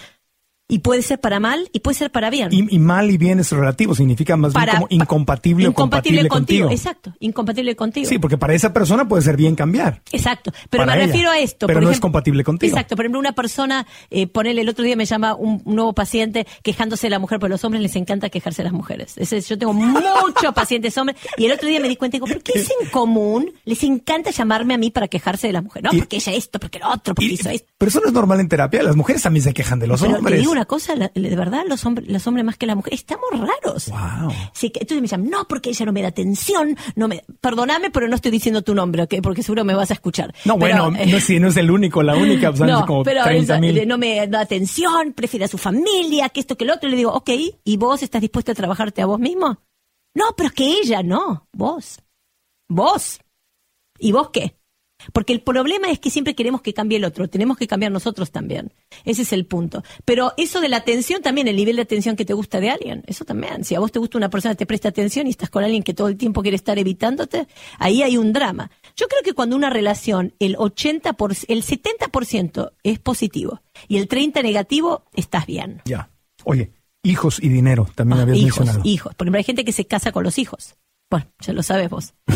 [0.69, 2.47] Y puede ser para mal y puede ser para bien.
[2.52, 6.71] Y, y mal y bien es relativo, significa más bien como incompatible, o compatible contigo.
[6.71, 8.08] Exacto, incompatible contigo.
[8.08, 10.02] Sí, porque para esa persona puede ser bien cambiar.
[10.12, 11.67] Exacto, pero Para me ella, refiero a esto.
[11.67, 12.71] pero por no es compatible contigo.
[12.73, 15.93] Exacto, por ejemplo, una persona, eh, ponele, el otro día me llama un, un nuevo
[15.93, 19.15] paciente quejándose de la mujer, pero a los hombres les encanta quejarse de las mujeres.
[19.17, 20.02] Es- yo tengo muchos
[20.56, 23.52] pacientes hombres y el otro día me di cuenta, digo, ¿por qué es en común?
[23.65, 25.91] Les encanta llamarme a mí para quejarse de las mujeres.
[25.91, 27.67] No, Y- porque ella esto, porque lo otro, porque Y- hizo esto.
[27.78, 28.82] pero eso no es normal en terapia.
[28.82, 30.39] Las mujeres también se quejan de los Pero hombres.
[30.53, 33.89] Una cosa, la- de verdad, los hombres, los hombres más que las mujeres, estamos raros.
[33.89, 34.31] Wow.
[34.53, 37.91] Sí, que- entonces me llaman, no, porque ella no me da atención, no me, perdóname,
[37.91, 39.15] pero no estoy diciendo tu nombre, ¿ok?
[39.21, 40.33] Porque seguro me vas a escuchar.
[40.45, 43.03] No, Pero, bueno, eh, no, es, no es el único, la única, pues, no, como
[43.03, 43.77] pero 30 eso, mil.
[43.77, 46.87] eh, no me da atención, prefiere a su familia, que esto, que lo otro.
[46.87, 47.29] Y le digo, ok,
[47.63, 49.57] ¿y vos estás dispuesto a trabajarte a vos mismo?
[50.15, 51.99] No, pero es que ella no, vos.
[52.69, 53.19] Vos.
[53.99, 54.55] ¿Y vos qué?
[55.11, 58.31] Porque el problema es que siempre queremos que cambie el otro, tenemos que cambiar nosotros
[58.31, 58.71] también.
[59.03, 59.83] Ese es el punto.
[60.05, 63.03] Pero eso de la atención también, el nivel de atención que te gusta de alguien,
[63.07, 63.63] eso también.
[63.65, 65.83] Si a vos te gusta una persona que te presta atención y estás con alguien
[65.83, 67.47] que todo el tiempo quiere estar evitándote,
[67.79, 68.71] ahí hay un drama.
[68.95, 74.07] Yo creo que cuando una relación, el 80%, por, el 70% es positivo y el
[74.07, 75.81] 30% negativo, estás bien.
[75.85, 76.09] Ya.
[76.43, 76.71] Oye,
[77.03, 78.89] hijos y dinero, también habías Ah, hijos, mencionado.
[78.89, 79.15] hijos.
[79.15, 80.75] Por ejemplo, hay gente que se casa con los hijos.
[81.09, 82.13] Bueno, ya lo sabes vos.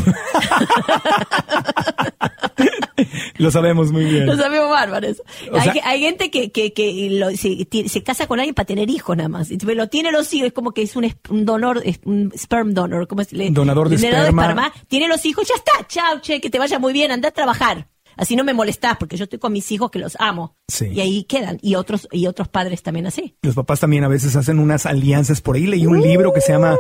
[3.38, 4.26] Lo sabemos muy bien.
[4.26, 5.22] Lo sabemos bárbaros.
[5.54, 9.16] Hay, sea- hay gente que, que, que lo- se, casa con alguien para tener hijos
[9.16, 9.50] nada más.
[9.52, 13.08] Lo tiene los hijos, es como que es un, un donor, es un sperm donor.
[13.08, 13.30] ¿cómo es?
[13.54, 14.74] Donador de esperma.
[14.88, 15.86] Tiene los hijos, ya está.
[15.88, 17.88] Chao, che, que te vaya muy bien, anda a trabajar.
[18.16, 20.56] Así no me molestás, porque yo estoy con mis hijos que los amo.
[20.68, 20.88] Sí.
[20.88, 21.60] Y ahí quedan.
[21.62, 23.36] Y otros, y otros padres también así.
[23.44, 25.42] Los papás también a veces hacen unas alianzas.
[25.42, 26.78] Por ahí leí un libro que se llama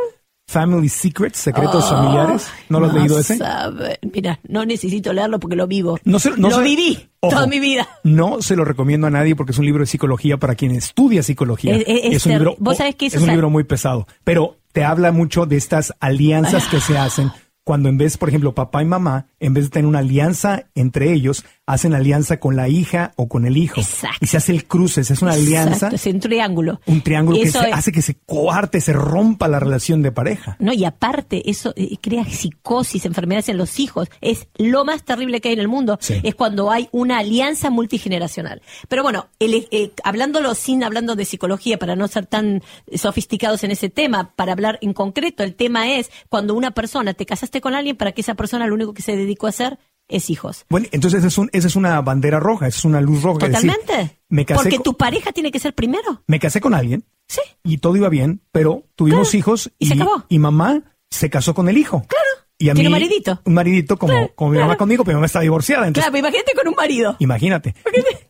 [0.51, 2.47] Family Secrets, Secretos Oh, Familiares.
[2.69, 3.37] ¿No lo has leído ese?
[3.37, 3.99] sabe.
[4.13, 5.99] Mira, no necesito leerlo porque lo vivo.
[6.05, 7.85] No se- no lo se- viví Ojo, toda mi vida.
[8.03, 11.21] No se lo recomiendo a nadie porque es un libro de psicología para quien estudia
[11.21, 11.75] psicología.
[11.75, 14.85] Es- es- es un libro, vos sabés que es un libro muy pesado, pero te
[14.85, 17.29] habla mucho de estas alianzas que se hacen
[17.67, 21.11] cuando en vez, por ejemplo, papá y mamá, en vez de tener una alianza entre
[21.11, 23.81] ellos, hacen alianza con la hija o con el hijo.
[23.81, 24.15] Exacto.
[24.21, 26.79] Y se hace el cruce, es una alianza, Exacto, es un triángulo.
[26.85, 30.55] un triángulo que se- es- hace que se coarte, se rompa la relación de pareja.
[30.59, 34.07] No, y aparte, eso eh, crea psicosis, enfermedades en los hijos.
[34.21, 35.97] Es lo más terrible que hay en el mundo.
[35.99, 36.21] Sí.
[36.23, 38.61] Es cuando hay una alianza multigeneracional.
[38.87, 42.61] Pero bueno, el- eh, hablándolo sin hablando de psicología, para no ser tan
[42.95, 47.25] sofisticados en ese tema, para hablar en concreto, el tema es cuando una persona, te
[47.25, 50.29] casaste con alguien para que esa persona lo único que se dedicó a hacer es
[50.29, 50.65] hijos.
[50.69, 53.47] Bueno, entonces es un, esa es una bandera roja, es una luz roja.
[53.47, 54.17] decir, Totalmente.
[54.29, 56.23] me casé Porque con- tu pareja tiene que ser primero.
[56.27, 57.41] me casé con alguien Sí.
[57.63, 60.23] y todo iba bien, pero tuvimos Claro, hijos y se acabó.
[60.29, 62.05] y mamá se casó con el hijo.
[62.07, 62.26] Claro.
[62.59, 63.41] Y a Tiene mí, un maridito.
[63.45, 64.77] Un maridito como, Claro, como mi mamá claro.
[64.79, 65.85] conmigo, pero mi mamá está divorciada.
[65.87, 67.15] Entonces, Claro, pero imagínate con un marido.
[67.19, 67.75] imagínate.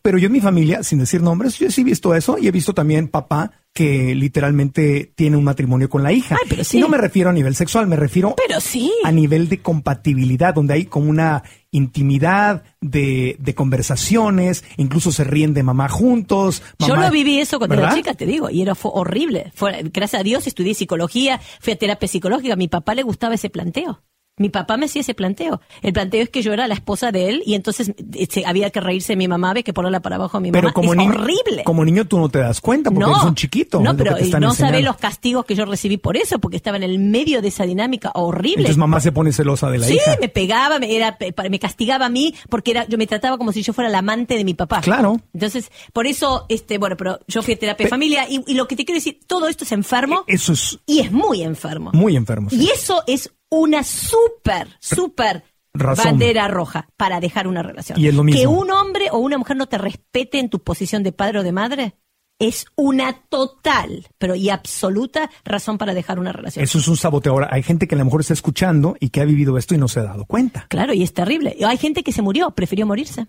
[0.02, 2.50] Pero yo en mi familia, sin decir nombres, yo sí he visto eso y he
[2.50, 6.36] visto también papá que literalmente tiene un matrimonio con la hija.
[6.38, 6.76] Ay, pero sí.
[6.78, 8.92] Y no me refiero a nivel sexual, me refiero Pero sí.
[9.04, 15.54] a nivel de compatibilidad, donde hay como una intimidad de, de conversaciones, incluso se ríen
[15.54, 16.62] de mamá juntos.
[16.78, 17.92] Yo lo viví eso cuando ¿verdad?
[17.92, 19.52] era chica, te digo, y era fue horrible.
[19.54, 23.34] Fue, gracias a Dios estudié psicología, fui a terapia psicológica, a mi papá le gustaba
[23.34, 24.02] ese planteo.
[24.38, 25.60] Mi papá me hacía ese planteo.
[25.82, 28.70] El planteo es que yo era la esposa de él y entonces eh, se- había
[28.70, 30.74] que reírse de mi mamá, ve que ponerla para abajo a mi Pero mamá.
[30.74, 31.64] como es horrible.
[31.64, 33.80] como niño tú no te das cuenta porque eres un chiquito.
[33.80, 34.80] No, pero no enseñando.
[34.80, 38.10] los castigos que yo recibí por eso, porque estaba en el medio de esa dinámica
[38.14, 38.58] horrible.
[38.62, 40.16] Entonces mamá se pone celosa de la sí, hija.
[40.20, 41.16] me pegaba, me, era,
[41.50, 44.36] me castigaba a mí porque era, yo me trataba como si yo fuera la amante
[44.36, 44.80] de mi papá.
[44.80, 45.20] Claro.
[45.34, 48.66] Entonces, por eso, este, bueno, pero yo fui a terapia de familia y, y lo
[48.68, 51.90] que te quiero decir, todo esto es enfermo Eso es y es muy enfermo.
[51.92, 52.50] muy enfermo.
[52.50, 52.56] sí.
[52.62, 57.98] Y eso es una súper, súper bandera roja para dejar una relación.
[57.98, 58.40] Y es lo mismo.
[58.40, 61.42] Que un hombre o una mujer no te respete en tu posición de padre o
[61.42, 61.94] de madre
[62.38, 66.62] es una total, pero y absoluta razón para dejar una relación.
[66.62, 67.32] Eso es un saboteo.
[67.32, 69.78] Ahora, hay gente que a lo mejor está escuchando y que ha vivido esto y
[69.78, 70.66] no se ha dado cuenta.
[70.68, 71.56] Claro, y es terrible.
[71.66, 73.26] Hay gente que se murió, prefirió morirse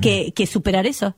[0.00, 1.16] que, que superar eso.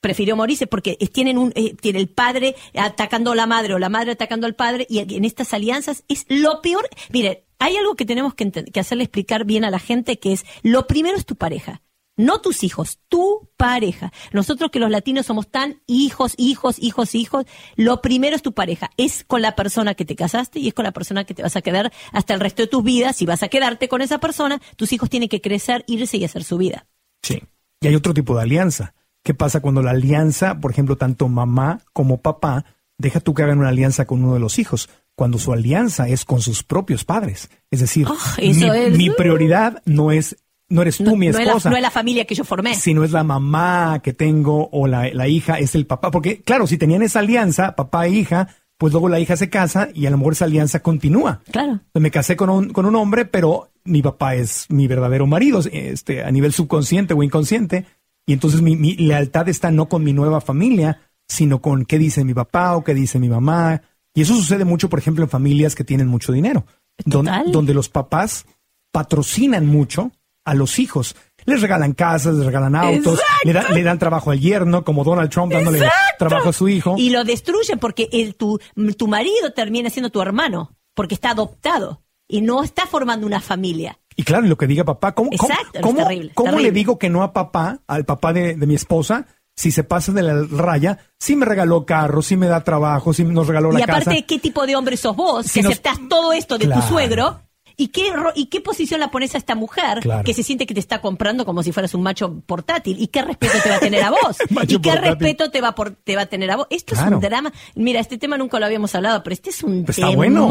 [0.00, 3.88] Prefirió morirse porque tienen un, eh, tiene el padre atacando a la madre o la
[3.88, 6.88] madre atacando al padre y en estas alianzas es lo peor.
[7.10, 10.86] Mire, hay algo que tenemos que, hacerle explicar bien a la gente que es lo
[10.86, 11.80] primero es tu pareja.
[12.14, 14.12] No tus hijos, tu pareja.
[14.32, 17.46] Nosotros que los latinos somos tan hijos, hijos, hijos, hijos,
[17.76, 18.90] lo primero es tu pareja.
[18.98, 21.56] Es con la persona que te casaste y es con la persona que te vas
[21.56, 23.16] a quedar hasta el resto de tus vidas.
[23.16, 26.44] Si vas a quedarte con esa persona, tus hijos tienen que crecer, irse y hacer
[26.44, 26.86] su vida.
[27.22, 27.42] Sí.
[27.80, 28.94] Y hay otro tipo de alianza.
[29.22, 32.66] ¿Qué pasa cuando la alianza, por ejemplo, tanto mamá como papá,
[32.98, 34.90] deja tú que hagan una alianza con uno de los hijos?
[35.16, 37.48] Cuando su alianza es con sus propios padres.
[37.70, 40.36] Es decir, Oh, eso mi, es- mi prioridad no es,
[40.68, 41.70] no eres tú mi no, es la, esposa.
[41.70, 42.74] no es la familia que yo formé.
[42.74, 46.10] si no es la mamá que tengo o la, la hija, es el papá.
[46.10, 49.88] Porque, claro, si tenían esa alianza, papá e hija, pues luego la hija se casa
[49.94, 51.42] y a lo mejor esa alianza continúa.
[51.50, 51.78] Claro.
[51.94, 56.24] Me casé con un, con un hombre, pero mi papá es mi verdadero marido, este,
[56.24, 57.86] a nivel subconsciente o inconsciente.
[58.26, 62.24] Y entonces mi, mi lealtad está no con mi nueva familia, sino con qué dice
[62.24, 63.82] mi papá o qué dice mi mamá.
[64.14, 66.64] Y eso sucede mucho, por ejemplo, en familias que tienen mucho dinero,
[67.04, 67.50] don- Total.
[67.52, 68.46] donde los papás
[68.92, 70.12] patrocinan mucho
[70.44, 71.16] a los hijos.
[71.46, 75.30] Les regalan casas, les regalan autos, le, da- le dan trabajo al yerno, como Donald
[75.30, 75.80] Trump dándole
[76.18, 76.94] trabajo a su hijo.
[76.96, 78.60] Y lo destruyen porque el, tu,
[78.96, 83.98] tu marido termina siendo tu hermano, porque está adoptado y no está formando una familia.
[84.16, 86.68] Y claro, lo que diga papá, ¿cómo, cómo- Exacto, es cómo- terrible, cómo terrible.
[86.70, 90.12] le digo que no a papá, al papá de, de mi esposa, si se pasa
[90.12, 93.80] de la raya, si me regaló carro, si me da trabajo, si nos regaló la
[93.80, 94.26] y aparte, casa?
[94.26, 95.46] ¿qué tipo de hombre sos vos?
[95.46, 96.80] Si que nos- aceptás todo esto de Claro.
[96.82, 97.40] tu suegro.
[97.76, 100.24] ¿Y qué, ro- ¿Y qué posición la pones a esta mujer Claro.
[100.24, 102.96] que se siente que te está comprando como si fueras un macho portátil?
[103.00, 104.36] ¿Y qué respeto te va a tener a vos?
[104.50, 105.02] ¿Y qué portátil.
[105.10, 106.66] respeto te va, por, te va a tener a vos?
[106.70, 107.52] Esto es un drama.
[107.74, 110.16] Mira, este tema nunca lo habíamos hablado, pero este es un temón.
[110.16, 110.48] bueno.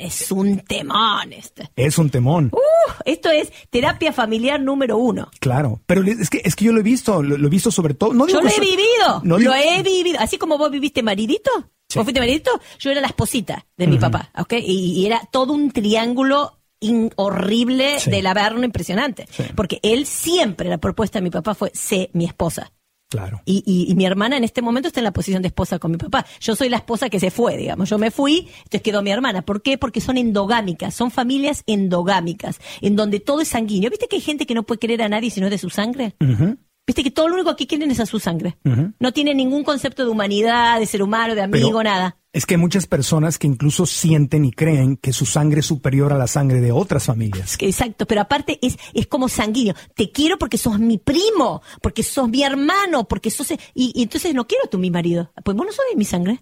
[0.00, 1.70] Es un temón este.
[1.76, 2.50] Es un temón.
[2.52, 5.28] Uh, esto es terapia familiar número uno.
[5.40, 7.94] Claro, pero es que, es que yo lo he visto, lo, lo he visto sobre
[7.94, 8.12] todo.
[8.12, 10.18] No digo Yo lo he so- vivido, no lo he vivido.
[10.20, 11.50] Así como vos viviste maridito,
[11.98, 14.54] vos fuiste maridito, yo era la esposita de mi papá, ¿ok?
[14.54, 18.10] Y, y era todo un triángulo in- horrible Sí.
[18.10, 19.26] del averno impresionante.
[19.30, 19.44] Sí.
[19.54, 22.72] Porque él siempre, la propuesta de mi papá fue, sé mi esposa.
[23.10, 23.42] Claro.
[23.44, 25.90] Y, y- y mi hermana en este momento está en la posición de esposa con
[25.90, 26.24] mi papá.
[26.40, 27.90] Yo soy la esposa que se fue, digamos.
[27.90, 29.42] Yo me fui, entonces quedó mi hermana.
[29.42, 29.76] ¿Por qué?
[29.78, 33.90] Porque son endogámicas, son familias endogámicas, en donde todo es sanguíneo.
[33.90, 35.70] ¿Viste que hay gente que no puede querer a nadie si no es de su
[35.70, 36.14] sangre?
[36.20, 36.56] Ujú.
[36.86, 38.58] Viste que todo lo único que quieren es a su sangre.
[38.98, 42.16] No tienen ningún concepto de humanidad, de ser humano, de amigo, Pero- nada.
[42.32, 46.12] Es que hay muchas personas que incluso sienten y creen que su sangre es superior
[46.12, 47.56] a la sangre de otras familias.
[47.58, 49.74] Exacto, pero aparte es, es como sanguíneo.
[49.96, 53.50] Te quiero porque sos mi primo, porque sos mi hermano, porque sos...
[53.50, 53.58] Y,
[53.96, 55.32] y entonces no quiero tú mi marido.
[55.44, 56.40] Pues vos no sos de mi sangre.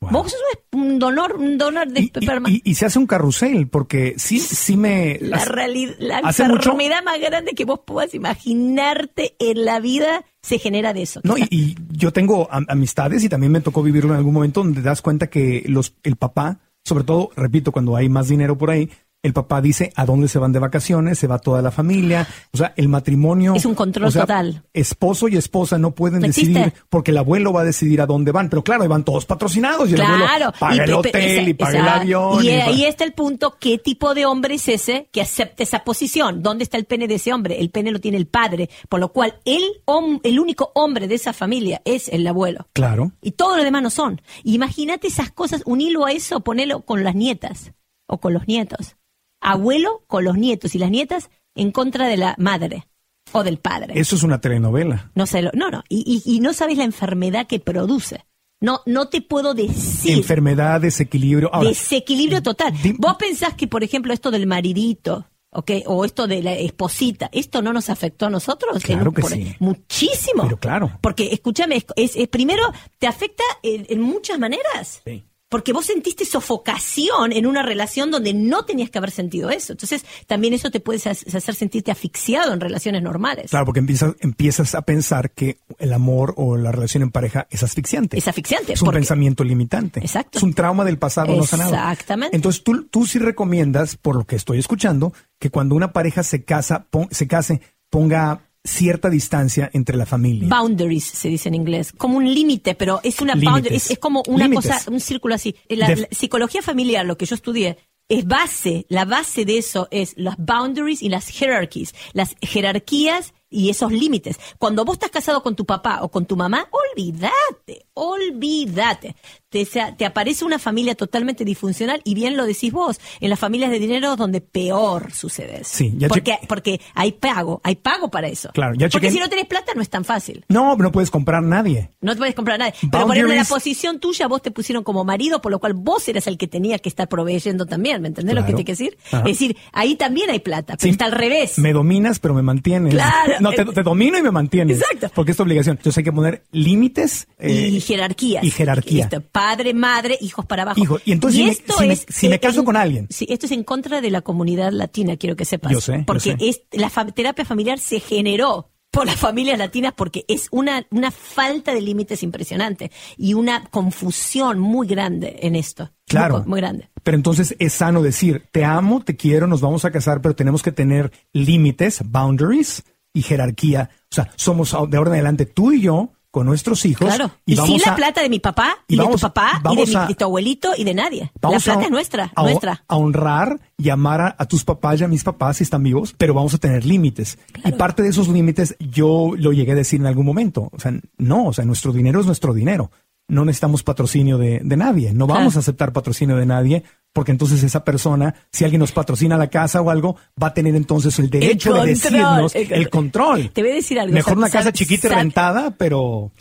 [0.00, 0.10] Wow.
[0.12, 0.40] Vos sos
[0.72, 1.58] un donor, un
[1.92, 2.48] de Y, y- esperma.
[2.50, 5.18] y- y se hace un carrusel, porque sí, sí me...
[5.20, 10.58] la realidad, la mucho- enfermedad más grande que vos puedas imaginarte en la vida se
[10.58, 11.20] genera de eso.
[11.22, 14.62] No, y, y yo tengo am- amistades y también me tocó vivirlo en algún momento
[14.62, 18.56] donde te das cuenta que los, el papá, sobre todo, repito, cuando hay más dinero
[18.56, 18.88] por ahí,
[19.22, 22.26] el papá dice a dónde se van de vacaciones, se va toda la familia.
[22.52, 23.54] O sea, el matrimonio.
[23.54, 24.62] Es un control o sea, total.
[24.72, 28.32] Esposo y esposa no pueden No decidir porque el abuelo va a decidir a dónde
[28.32, 28.48] van.
[28.48, 31.54] Pero claro, ahí van todos patrocinados y el abuelo Claro, paga el hotel esa- y
[31.54, 32.44] paga el esa- avión.
[32.44, 35.84] Y y ahí está el punto, ¿qué tipo de hombre es ese que acepta esa
[35.84, 36.42] posición?
[36.42, 37.60] ¿Dónde está el pene de ese hombre?
[37.60, 41.16] El pene lo tiene el padre, por lo cual el, hom- el único hombre de
[41.16, 42.68] esa familia es el abuelo.
[42.72, 43.12] Claro.
[43.20, 44.22] Y todos los demás no son.
[44.44, 47.72] Imagínate esas cosas, unilo a eso, ponelo con las nietas
[48.06, 48.96] o con los nietos.
[49.40, 52.86] Abuelo con los nietos y las nietas en contra de la madre
[53.32, 53.94] o del padre.
[53.96, 55.10] Eso es una telenovela.
[55.14, 55.82] No sé, lo- no, no.
[55.88, 58.24] Y, y- y no sabes la enfermedad que produce.
[58.60, 60.18] No, no te puedo decir.
[60.18, 61.48] Enfermedad, desequilibrio.
[61.54, 62.74] Ahora, Desequilibrio total.
[62.82, 65.70] di- Vos pensás que, por ejemplo, esto del maridito, ¿ok?
[65.86, 68.82] O esto de la esposita, ¿esto no nos afectó a nosotros?
[68.82, 69.56] Claro En- que por- sí.
[69.60, 70.42] Muchísimo.
[70.42, 70.98] Pero claro.
[71.00, 72.62] Porque, escúchame, es, es- es- primero
[72.98, 75.00] te afecta en, en muchas maneras.
[75.06, 75.24] Sí.
[75.50, 79.72] Porque vos sentiste sofocación en una relación donde no tenías que haber sentido eso.
[79.72, 83.50] Entonces, también eso te puede ha- hacer sentirte asfixiado en relaciones normales.
[83.50, 87.62] Claro, porque empiezas, empiezas a pensar que el amor o la relación en pareja es
[87.62, 88.16] asfixiante.
[88.16, 90.00] Es asfixiante, Es un porque- pensamiento limitante.
[90.00, 90.38] Exacto.
[90.38, 91.70] Es un trauma del pasado no sanado.
[91.74, 92.36] Exactamente.
[92.36, 96.44] Entonces tú, tú sí recomiendas, por lo que estoy escuchando, que cuando una pareja se
[96.44, 97.60] casa, pon- se case,
[97.90, 100.48] ponga cierta distancia entre la familia.
[100.48, 104.22] Boundaries se dice en inglés, como un límite, pero es una boundary, es, es como
[104.26, 104.70] una Límites.
[104.72, 105.56] cosa, un círculo así.
[105.68, 109.86] La, Def- la psicología familiar, lo que yo estudié, es base, la base de eso
[109.92, 114.38] es las boundaries y las hierarchies, las jerarquías y esos límites.
[114.58, 119.14] Cuando vos estás casado con tu papá o con tu mamá, olvídate, olvídate.
[119.48, 123.72] Te, te aparece una familia totalmente disfuncional y bien lo decís vos, en las familias
[123.72, 125.70] de dinero donde peor sucede eso.
[125.76, 128.50] Sí, ya porque, porque hay pago, hay pago para eso.
[128.54, 130.44] Claro, ya porque si no tenés plata no es tan fácil.
[130.48, 131.90] No, no puedes comprar nadie.
[132.00, 132.72] No te puedes comprar nada.
[132.92, 135.74] Pero por ejemplo, en la posición tuya, vos te pusieron como marido, por lo cual
[135.74, 138.00] vos eras el que tenía que estar proveyendo también.
[138.02, 138.98] ¿Me entendés lo que te quiero decir?
[139.08, 139.18] Ajá.
[139.28, 140.90] Es decir, ahí también hay plata, pero Sí.
[140.90, 141.58] está al revés.
[141.58, 142.94] Me dominas, pero me mantienes.
[142.94, 143.32] Claro.
[143.40, 144.80] No, te, te domino y me mantienes.
[144.80, 145.10] Exacto.
[145.12, 145.76] Porque es tu obligación.
[145.76, 147.26] Entonces hay que poner límites.
[147.40, 148.44] eh, y jerarquías.
[148.44, 149.04] Y jerarquía.
[149.04, 150.80] Esto, padre, madre, hijos para abajo.
[150.80, 153.06] Hijo, y entonces si me- esto si me- es, si me caso en- con alguien.
[153.10, 155.72] Sí, esto es en contra de la comunidad latina, quiero que sepas.
[155.72, 156.36] Yo sé, yo Porque sé.
[156.40, 161.12] es la fa- terapia familiar se generó por las familias latinas porque es una, una
[161.12, 165.92] falta de límites impresionante y una confusión muy grande en esto.
[166.08, 166.38] Claro.
[166.40, 166.90] Muy, muy grande.
[167.04, 170.62] Pero entonces es sano decir, te amo, te quiero, nos vamos a casar, pero tenemos
[170.64, 172.82] que tener límites, boundaries
[173.14, 173.90] y jerarquía.
[174.10, 177.08] O sea, somos de ahora en adelante tú y yo con nuestros hijos.
[177.08, 177.30] Claro.
[177.44, 179.60] Y, Y, vamos sin la a- plata de mi papá y y, de tu papá
[179.72, 181.32] y de, mi- a- de tu abuelito y de nadie.
[181.42, 182.84] La plata a- es nuestra, a, nuestra.
[182.86, 186.32] a honrar y amar a, tus papás y a mis papás si están vivos, pero
[186.34, 187.38] vamos a tener límites.
[187.64, 190.70] Y parte de esos límites yo lo llegué a decir en algún momento.
[190.72, 192.90] O sea, no, o sea, nuestro dinero es nuestro dinero.
[193.28, 195.12] No necesitamos patrocinio de, de nadie.
[195.12, 195.58] No vamos Claro.
[195.58, 199.80] a aceptar patrocinio de nadie porque entonces esa persona, si alguien nos patrocina la casa
[199.80, 203.50] o algo, va a tener entonces el derecho de control, decirnos el el, control.
[203.50, 204.14] Te voy a decir algo.
[204.14, 206.32] Mejor una casa chiquita y rentada, pero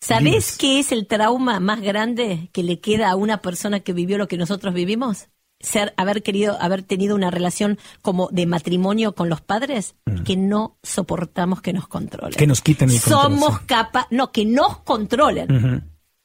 [0.00, 4.18] ¿Sabés qué es el trauma más grande que le queda a una persona que vivió
[4.18, 5.28] lo que nosotros vivimos?
[5.60, 10.78] Ser, haber querido, haber tenido una relación como de matrimonio con los padres, que no
[10.84, 12.34] soportamos que nos controlen.
[12.34, 12.38] Mm.
[12.38, 13.66] Que nos quiten el control, Somos sí.
[13.66, 15.48] capaces, no, que nos controlen.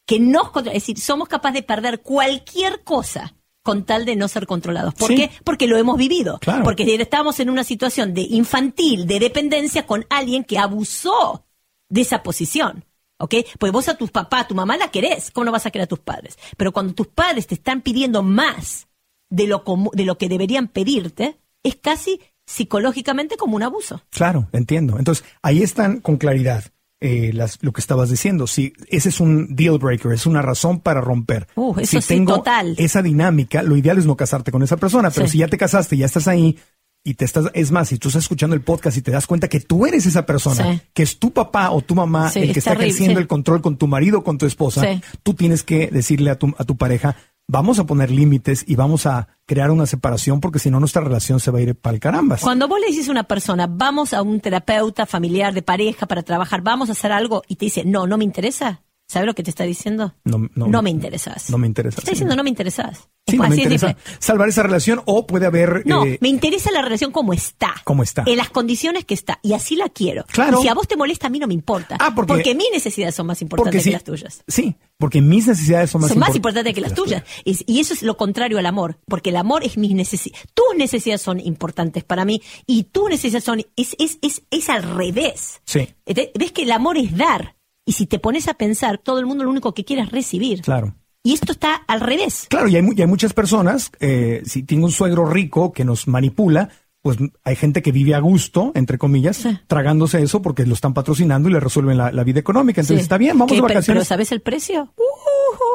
[0.06, 0.78] Que nos controlen.
[0.78, 3.34] Es decir, somos capaces de perder cualquier cosa
[3.64, 4.94] con tal de no ser controlados.
[4.94, 5.16] ¿Por Sí.
[5.16, 5.32] qué?
[5.44, 6.38] Porque lo hemos vivido.
[6.40, 6.64] Claro.
[6.64, 11.46] Porque estamos en una situación de infantil, de dependencia con alguien que abusó
[11.90, 12.86] de esa posición.
[13.20, 13.36] ¿Ok?
[13.58, 15.86] Pues vos a tus papás, a tu mamá la querés, ¿cómo no vas a querer
[15.86, 16.38] a tus padres?
[16.58, 18.88] Pero cuando tus padres te están pidiendo más
[19.30, 24.02] de lo, de lo que deberían pedirte, es casi psicológicamente como un abuso.
[24.10, 24.98] Claro, entiendo.
[25.00, 26.66] Entonces, ahí están con claridad
[27.06, 28.48] eh, las, lo que estabas diciendo.
[28.48, 31.48] Si ese es un deal breaker, es una razón para romper.
[31.56, 32.76] Uh, eso si sí, tengo total.
[32.78, 35.34] esa dinámica, lo ideal es no casarte con esa persona, pero Sí.
[35.34, 36.58] si ya te casaste, ya estás ahí
[37.04, 39.50] y te estás, es más, si tú estás escuchando el podcast y te das cuenta
[39.50, 40.82] que tú eres esa persona, Sí.
[40.94, 43.62] que es tu papá o tu mamá el que es está terrible, ejerciendo el control
[43.62, 44.84] con tu marido o con tu esposa,
[45.24, 49.06] tú tienes que decirle a tu, a tu pareja, vamos a poner límites y vamos
[49.06, 52.00] a crear una separación porque si no nuestra relación se va a ir para el
[52.00, 52.42] carambas.
[52.42, 56.24] Cuando vos le dices a una persona, vamos a un terapeuta familiar de pareja para
[56.24, 59.44] trabajar, vamos a hacer algo, y te dice, no, no me interesa, ¿Sabes lo que
[59.44, 60.16] te está diciendo?
[60.24, 61.50] No, no, me interesas.
[61.52, 62.00] No me interesas.
[62.00, 63.08] Está diciendo no me interesas.
[63.28, 65.84] Sí, no me interesa salvar esa relación o puede haber...
[65.86, 67.74] No, eh, me interesa la relación como está.
[67.86, 68.24] Como está.
[68.26, 69.40] En las condiciones que está.
[69.44, 70.26] Y así la quiero.
[70.26, 70.60] Claro.
[70.60, 71.96] Y si a vos te molesta, a mí no me importa.
[72.00, 74.44] Ah, porque- mis necesidades son más porque importantes sí, que las tuyas.
[74.48, 77.24] Sí, porque mis necesidades son más, son más import- importantes que las tuyas.
[77.46, 78.98] Y, y eso es lo contrario al amor.
[79.08, 80.44] Porque el amor es mis necesidades.
[80.54, 82.42] Tus necesidades son importantes para mí.
[82.66, 83.62] Y tus necesidades son.
[83.78, 85.62] Es, es, es, es al revés.
[85.66, 87.56] Sí, Ete- Ves que el amor es dar.
[87.86, 90.62] Y si te pones a pensar, todo el mundo lo único que quiere es recibir.
[90.62, 90.96] claro.
[91.26, 92.48] Y esto está al revés.
[92.50, 95.86] Claro, y hay, mu- y hay muchas personas, eh, si tengo un suegro rico que
[95.86, 96.68] nos manipula,
[97.02, 99.58] pues hay gente que vive a gusto, entre comillas, Sí.
[99.68, 102.82] tragándose eso porque lo están patrocinando y le resuelven la, la vida económica.
[102.82, 103.04] Entonces Sí.
[103.04, 104.02] está bien, vamos de Pero- vacaciones.
[104.02, 104.94] Pero ¿sabes el precio?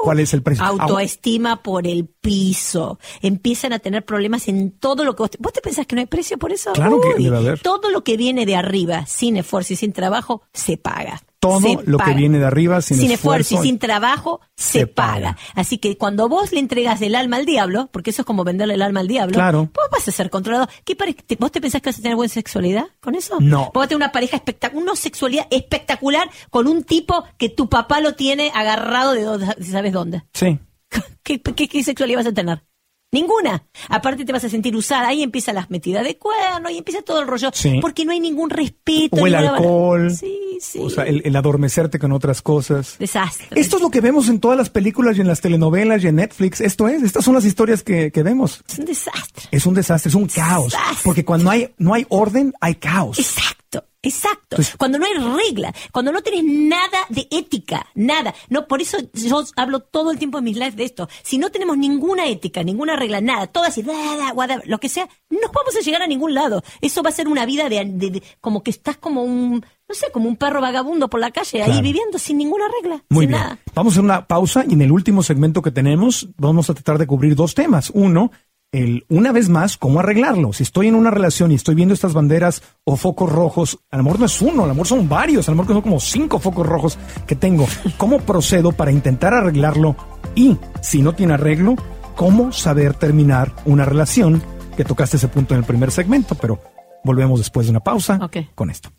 [0.05, 0.65] ¿Cuál es el precio?
[0.65, 2.99] Ah, Autoestima por el piso.
[3.23, 6.01] Empiezan a tener problemas en todo lo que vos te, ¿Vos te pensás que no
[6.01, 6.73] hay precio por eso?
[6.73, 7.61] Claro que debe haber.
[7.61, 11.23] Todo lo que viene de arriba, sin esfuerzo y sin trabajo, se paga.
[11.41, 15.35] Todo Se lo que viene de arriba sin, esfuerzo y sin trabajo se, se paga.
[15.35, 15.37] paga.
[15.55, 18.75] Así que cuando vos le entregas el alma al diablo, porque eso es como venderle
[18.75, 19.71] el alma al diablo, Claro.
[19.73, 20.69] vos vas a ser controlado.
[20.85, 20.97] ¿Qué
[21.39, 23.37] ¿Vos te pensás que vas a tener buena sexualidad con eso?
[23.41, 23.67] No.
[23.67, 27.69] Vos vas a tener una pareja espectacular, una sexualidad espectacular con un tipo que tu
[27.69, 30.25] papá lo tiene agarrado de dónde- ¿sabes dónde?
[30.33, 30.59] Sí.
[31.23, 32.63] ¿Qué, qué, qué sexualidad vas a tener?
[33.11, 33.65] Ninguna.
[33.89, 35.09] Aparte te vas a sentir usada.
[35.09, 37.51] Ahí empieza las metidas de cuerno y empieza todo el rollo.
[37.55, 37.79] Sí.
[37.81, 39.17] Porque no hay ningún respeto.
[39.17, 40.11] O el alcohol.
[40.11, 40.79] Sí, sí.
[40.83, 42.97] O sea, el, el adormecerte con otras cosas.
[42.99, 43.49] Desastre.
[43.59, 46.17] Esto es lo que vemos en todas las películas y en las telenovelas y en
[46.17, 46.61] Netflix.
[46.61, 48.63] Esto es, estas son las historias que, que vemos.
[48.69, 49.49] Es un desastre.
[49.51, 50.73] Es un desastre, es un caos.
[50.73, 51.01] Desastre.
[51.05, 53.19] Porque cuando hay, no hay orden, hay caos.
[53.19, 53.58] Exacto,
[54.03, 54.57] exacto.
[54.57, 58.35] Entonces- cuando no hay regla, cuando no tenés nada de ética, nada.
[58.49, 61.09] No, por eso yo hablo todo el tiempo en mis lives de esto.
[61.23, 64.89] Si no tenemos ninguna ética, ninguna regla, nada, todo así, da, da, whatever, lo que
[64.89, 66.63] sea, no vamos a llegar a ningún lado.
[66.81, 69.95] Eso va a ser una vida de, de- de- como que estás como un, no
[69.95, 73.31] sé, como un perro vagabundo por la calle, ahí viviendo sin ninguna regla, Muy sin
[73.31, 73.41] bien.
[73.43, 73.59] nada.
[73.75, 76.99] Vamos a hacer una pausa y en el último segmento que tenemos vamos a tratar
[76.99, 77.91] de cubrir dos temas.
[77.95, 78.31] Uno,
[78.73, 80.53] el, una vez más, cómo arreglarlo.
[80.53, 84.03] Si estoy en una relación y estoy viendo estas banderas o focos rojos, a lo
[84.03, 86.39] mejor no es uno, a lo mejor son varios, a lo mejor son como cinco
[86.39, 87.67] focos rojos que tengo.
[87.97, 89.97] ¿Cómo procedo para intentar arreglarlo?
[90.35, 91.77] Y si no tiene arreglo,
[92.15, 94.43] ¿cómo saber terminar una relación?
[94.77, 96.61] Que tocaste ese punto en el primer segmento, pero
[97.05, 98.21] volvemos después de una pausa
[98.55, 98.91] con esto.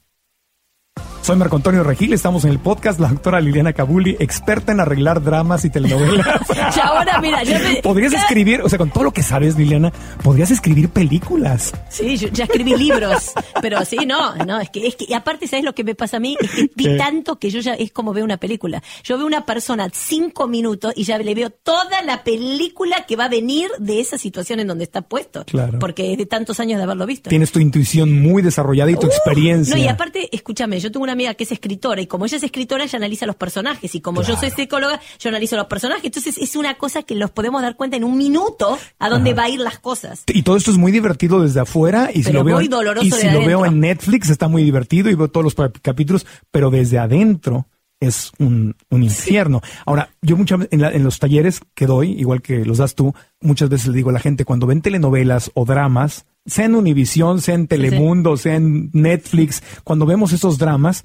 [1.22, 5.22] Soy Marco Antonio Regil, estamos en el podcast, la doctora Liliana Cabuli, experta en arreglar
[5.22, 6.26] dramas y telenovelas.
[6.76, 9.56] Y ahora, mira, yo me- Podrías cada- escribir, o sea, con todo lo que sabes,
[9.56, 9.92] Liliana,
[10.24, 11.72] podrías escribir películas.
[11.90, 15.48] Sí, yo ya escribí libros, pero sí, no, no, es que, es que, y aparte,
[15.48, 16.36] ¿sabes lo que me pasa a mí?
[16.42, 16.96] Es que vi ¿Qué?
[16.98, 18.82] tanto que yo ya, es como veo una película.
[19.04, 23.26] Yo veo una persona cinco minutos y ya le veo toda la película que va
[23.26, 25.44] a venir de esa situación en donde está puesto.
[25.46, 25.78] Claro.
[25.80, 27.30] Porque es de tantos años de haberlo visto.
[27.30, 29.76] Tienes tu intuición muy desarrollada y tu Uh, experiencia.
[29.76, 32.44] No, y aparte, escúchame, yo tengo una amiga que es escritora y como ella es
[32.44, 36.06] escritora, ella analiza los personajes y como yo soy psicóloga, yo analizo los personajes.
[36.06, 39.44] Entonces es una cosa que los podemos dar cuenta en un minuto a dónde va
[39.44, 40.24] a ir las cosas.
[40.28, 42.10] Y todo esto es muy divertido desde afuera.
[42.14, 42.56] Y si Pero lo veo,
[43.02, 47.00] y si lo en Netflix está muy divertido y veo todos los capítulos, pero desde
[47.00, 47.68] adentro
[48.02, 49.62] es un, un infierno.
[49.86, 52.96] Ahora, yo muchas veces en, la- en los talleres que doy, igual que los das
[52.96, 56.76] tú, muchas veces le digo a la gente, cuando ven telenovelas o dramas, sea en
[56.76, 61.04] Univisión, sea en Telemundo, sea en Netflix, cuando vemos esos dramas,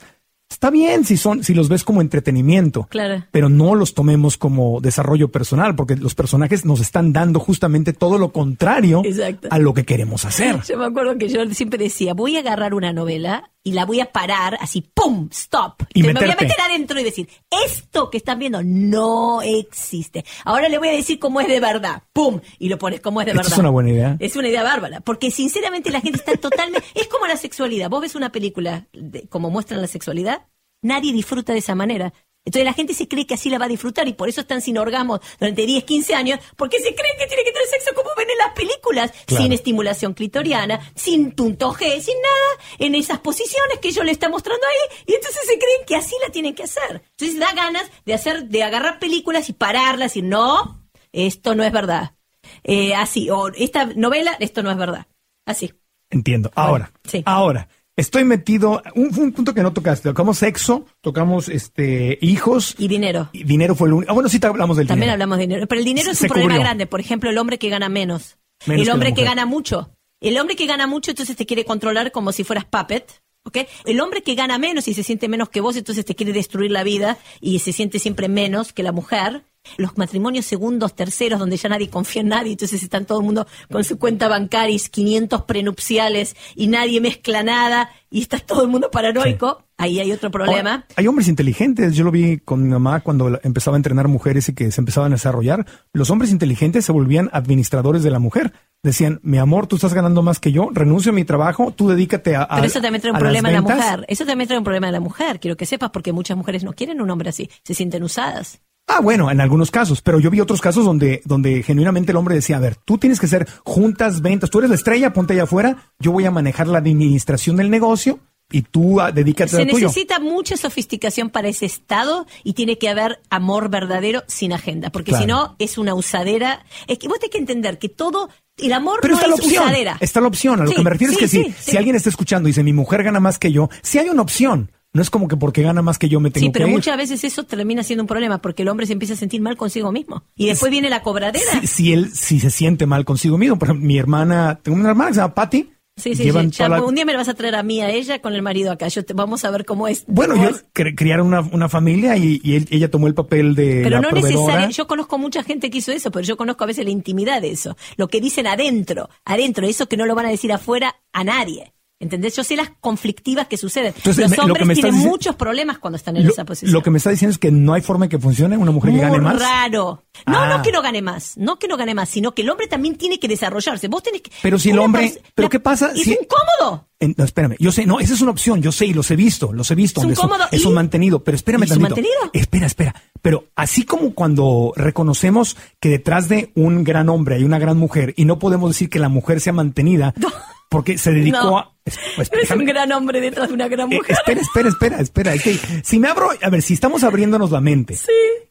[0.51, 3.25] está bien si son, si los ves como entretenimiento Claro.
[3.33, 8.19] pero no los tomemos como desarrollo personal, porque los personajes nos están dando justamente todo
[8.19, 9.49] lo contrario Exacto.
[9.51, 10.61] a lo que queremos hacer.
[10.69, 14.01] Yo me acuerdo que yo siempre decía, voy a agarrar una novela y la voy
[14.01, 15.29] a parar así, ¡pum!
[15.33, 15.83] ¡Stop!
[15.95, 17.29] Y me voy a meter adentro y decir,
[17.65, 20.25] esto que están viendo no existe.
[20.45, 22.41] Ahora le voy a decir cómo es de verdad, ¡pum!
[22.59, 23.51] Y lo pones como es de verdad.
[23.51, 24.17] es una buena idea.
[24.21, 26.87] Es una idea bárbara, porque sinceramente la gente está totalmente...
[26.95, 27.89] es como la sexualidad.
[27.89, 30.43] Vos ves una película de- como muestran la sexualidad,
[30.83, 32.13] nadie disfruta de esa manera.
[32.47, 34.61] Entonces la gente se cree que así la va a disfrutar y por eso están
[34.61, 38.11] sin orgasmo durante 10, 15 años, porque se creen que tiene que tener sexo como
[38.19, 39.43] ven en las películas, Claro.
[39.43, 44.29] sin estimulación clitoriana, sin punto G, sin nada, en esas posiciones que yo le está
[44.29, 47.03] mostrando ahí, y entonces se creen que así la tienen que hacer.
[47.11, 51.73] Entonces da ganas de hacer, de agarrar películas y pararlas y no, esto no es
[51.73, 52.15] verdad.
[52.63, 55.07] Eh, así, o esta novela, esto no es verdad.
[55.47, 55.73] Así.
[56.11, 56.51] Entiendo.
[56.55, 57.23] Ahora, sí.
[57.25, 62.89] ahora, estoy metido, un, un punto que no tocaste, tocamos sexo, tocamos este hijos, Y
[62.89, 63.31] dinero.
[63.33, 64.11] y dinero fue el único.
[64.11, 65.13] Ah, bueno, sí te hablamos del También dinero.
[65.15, 65.67] hablamos de dinero.
[65.67, 66.87] Pero el dinero es Se un problema grande.
[66.87, 68.39] Por ejemplo, el hombre que gana menos.
[68.67, 69.91] Menos el hombre que, gana mucho.
[70.21, 73.23] El hombre que gana mucho, entonces te quiere controlar como si fueras puppet.
[73.45, 73.59] ¿ok?
[73.85, 76.71] El hombre que gana menos y se siente menos que vos, entonces te quiere destruir
[76.71, 79.45] la vida y se siente siempre menos que la mujer.
[79.77, 83.47] Los matrimonios segundos, terceros, donde ya nadie confía en nadie, entonces están todo el mundo
[83.71, 88.91] con su cuenta bancaria, 500 prenupciales y nadie mezcla nada y está todo el mundo
[88.91, 89.65] paranoico.
[89.77, 90.87] ahí hay otro problema.
[90.97, 91.95] Hay hombres inteligentes.
[91.95, 95.13] Yo lo vi con mi mamá cuando empezaba a entrenar mujeres y que se empezaban
[95.13, 95.67] a desarrollar.
[95.93, 98.53] Los hombres inteligentes se volvían administradores de la mujer.
[98.85, 102.37] Decían, mi amor, tú estás ganando más que yo, renuncio a mi trabajo, tú dedícate
[102.37, 102.43] a.
[102.43, 103.77] a- Pero eso también trae un a problema a la ventas".
[103.79, 104.05] mujer.
[104.09, 105.41] Eso también trae un problema a la mujer.
[105.41, 107.51] Quiero que sepas porque muchas mujeres no quieren un hombre así.
[107.65, 108.61] Se sienten usadas.
[108.87, 112.35] Ah, bueno, en algunos casos, pero yo vi otros casos donde, donde genuinamente el hombre
[112.35, 115.45] decía, a ver, tú tienes que ser juntas, ventas, tú eres la estrella, ponte allá
[115.45, 118.19] afuera, yo voy a manejar la administración del negocio
[118.53, 119.89] y tú ah, dedícate Se a tuyo.
[119.89, 125.13] necesita mucha sofisticación para ese estado y tiene que haber amor verdadero sin agenda, porque
[125.13, 125.23] Claro.
[125.25, 126.63] si no es una usadera.
[126.87, 128.29] Es que vos tenés que entender que todo
[128.59, 129.65] el amor Pero no está la es opción.
[129.65, 129.97] usadera.
[129.99, 130.61] Está la opción.
[130.61, 132.49] A lo Sí, que me refiero sí, es que sí, si, si alguien está escuchando
[132.49, 134.71] y dice mi mujer gana más que yo, si hay una opción.
[134.95, 136.77] No es como que porque gana más que yo me tengo Sí, pero que ir.
[136.77, 139.57] muchas veces eso termina siendo un problema porque el hombre se empieza a sentir mal
[139.57, 141.61] consigo mismo y después viene la cobradera.
[141.63, 143.59] Si, si él si se siente mal consigo mismo.
[143.59, 145.71] Por ejemplo, mi hermana, tengo una hermana que se llama Patty.
[145.97, 146.51] Sí, sí, sí.
[146.51, 148.43] Ya, la- Un día me la vas a traer a mí, a ella, con el
[148.43, 148.89] marido acá.
[148.89, 150.05] Yo te- vamos a ver cómo es.
[150.09, 150.65] Bueno, cómo yo es.
[150.75, 154.01] cre- criaron una, una familia y, y él- ella tomó el papel de Pero la
[154.01, 156.91] no necesariamente, yo conozco mucha gente que hizo eso, pero yo conozco a veces la
[156.91, 157.77] intimidad de eso.
[157.97, 161.73] Lo que dicen adentro, adentro, eso que no lo van a decir afuera a nadie.
[162.05, 162.37] ¿Entendés?
[162.37, 163.93] Yo sé las conflictivas que suceden.
[163.97, 166.73] Entonces, Los lo hombres tienen muchos problemas cuando están en Lo, esa posición.
[166.73, 168.93] lo que me está diciendo es que no hay forma de que funcione una mujer
[168.93, 169.39] que gane más.
[169.41, 170.05] raro.
[170.27, 170.49] No, Ah.
[170.57, 172.97] no que no gane más, no que no gane más, sino que el hombre también
[172.97, 173.89] tiene que desarrollarse.
[173.89, 174.31] Vos tenés que.
[174.43, 176.87] Pero si el hombre- ¿pero la- qué pasa Es si- incómodo.
[177.01, 179.17] En- no, espérame, yo sé, no, esa es una opción, yo sé y los he
[179.17, 180.01] visto, los he visto.
[180.01, 181.97] Es un son- cómodo es un mantenido, pero espérame ¿Y es un tantito.
[181.97, 182.31] mantenido?
[182.33, 182.95] Espera, espera.
[183.21, 188.15] Pero así como cuando reconocemos que detrás de un gran hombre hay una gran mujer
[188.17, 190.15] y no podemos decir que la mujer sea mantenida
[190.71, 191.59] porque se dedicó No.
[191.59, 191.74] a...
[191.85, 194.17] es- pues, Eres un gran hombre detrás de una gran eh, mujer.
[194.19, 195.35] espera, espera, espera, espera.
[195.35, 197.97] Es que si me abro, a ver, si estamos abriéndonos la mente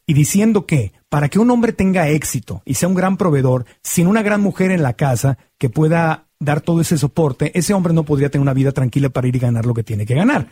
[0.06, 4.06] y diciendo que para que un hombre tenga éxito y sea un gran proveedor, sin
[4.06, 8.02] una gran mujer en la casa que pueda dar todo ese soporte, ese hombre no
[8.02, 10.48] podría tener una vida tranquila para ir y ganar lo que tiene que ganar.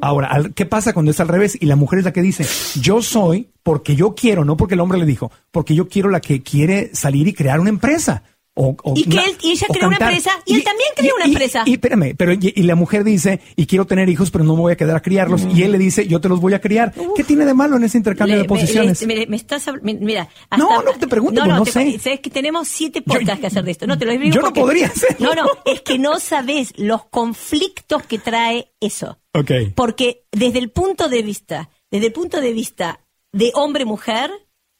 [0.00, 1.56] Ahora, al- ¿qué pasa cuando es al revés?
[1.60, 2.46] Y la mujer es la que dice,
[2.80, 6.20] yo soy porque yo quiero, no porque el hombre le dijo, porque yo quiero la
[6.20, 8.22] que quiere salir y crear una empresa.
[8.54, 11.24] O, o Y que él- y ella creó una empresa, y él también creó una
[11.24, 11.62] empresa.
[11.64, 14.72] Y, espérame, pero y, la mujer dice, y quiero tener hijos, pero no me voy
[14.74, 15.46] a quedar a criarlos.
[15.54, 16.92] Y él le dice, yo te los voy a criar.
[17.16, 19.06] ¿Qué tiene de malo en ese intercambio Le- de posiciones?
[19.06, 20.28] Me, le- me estás mira,
[20.58, 21.98] No, no te pregunto, pues no te- sé.
[21.98, 23.86] Sabes que tenemos siete podcasts que hacer de esto.
[23.86, 25.34] No te lo digo yo no podría hacerlo.
[25.34, 29.18] No, no, es que no sabes los conflictos que trae eso.
[29.32, 29.50] ok.
[29.74, 33.00] Porque desde el punto de vista, desde el punto de vista
[33.32, 34.30] de hombre-mujer,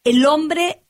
[0.04, 0.82] el hombre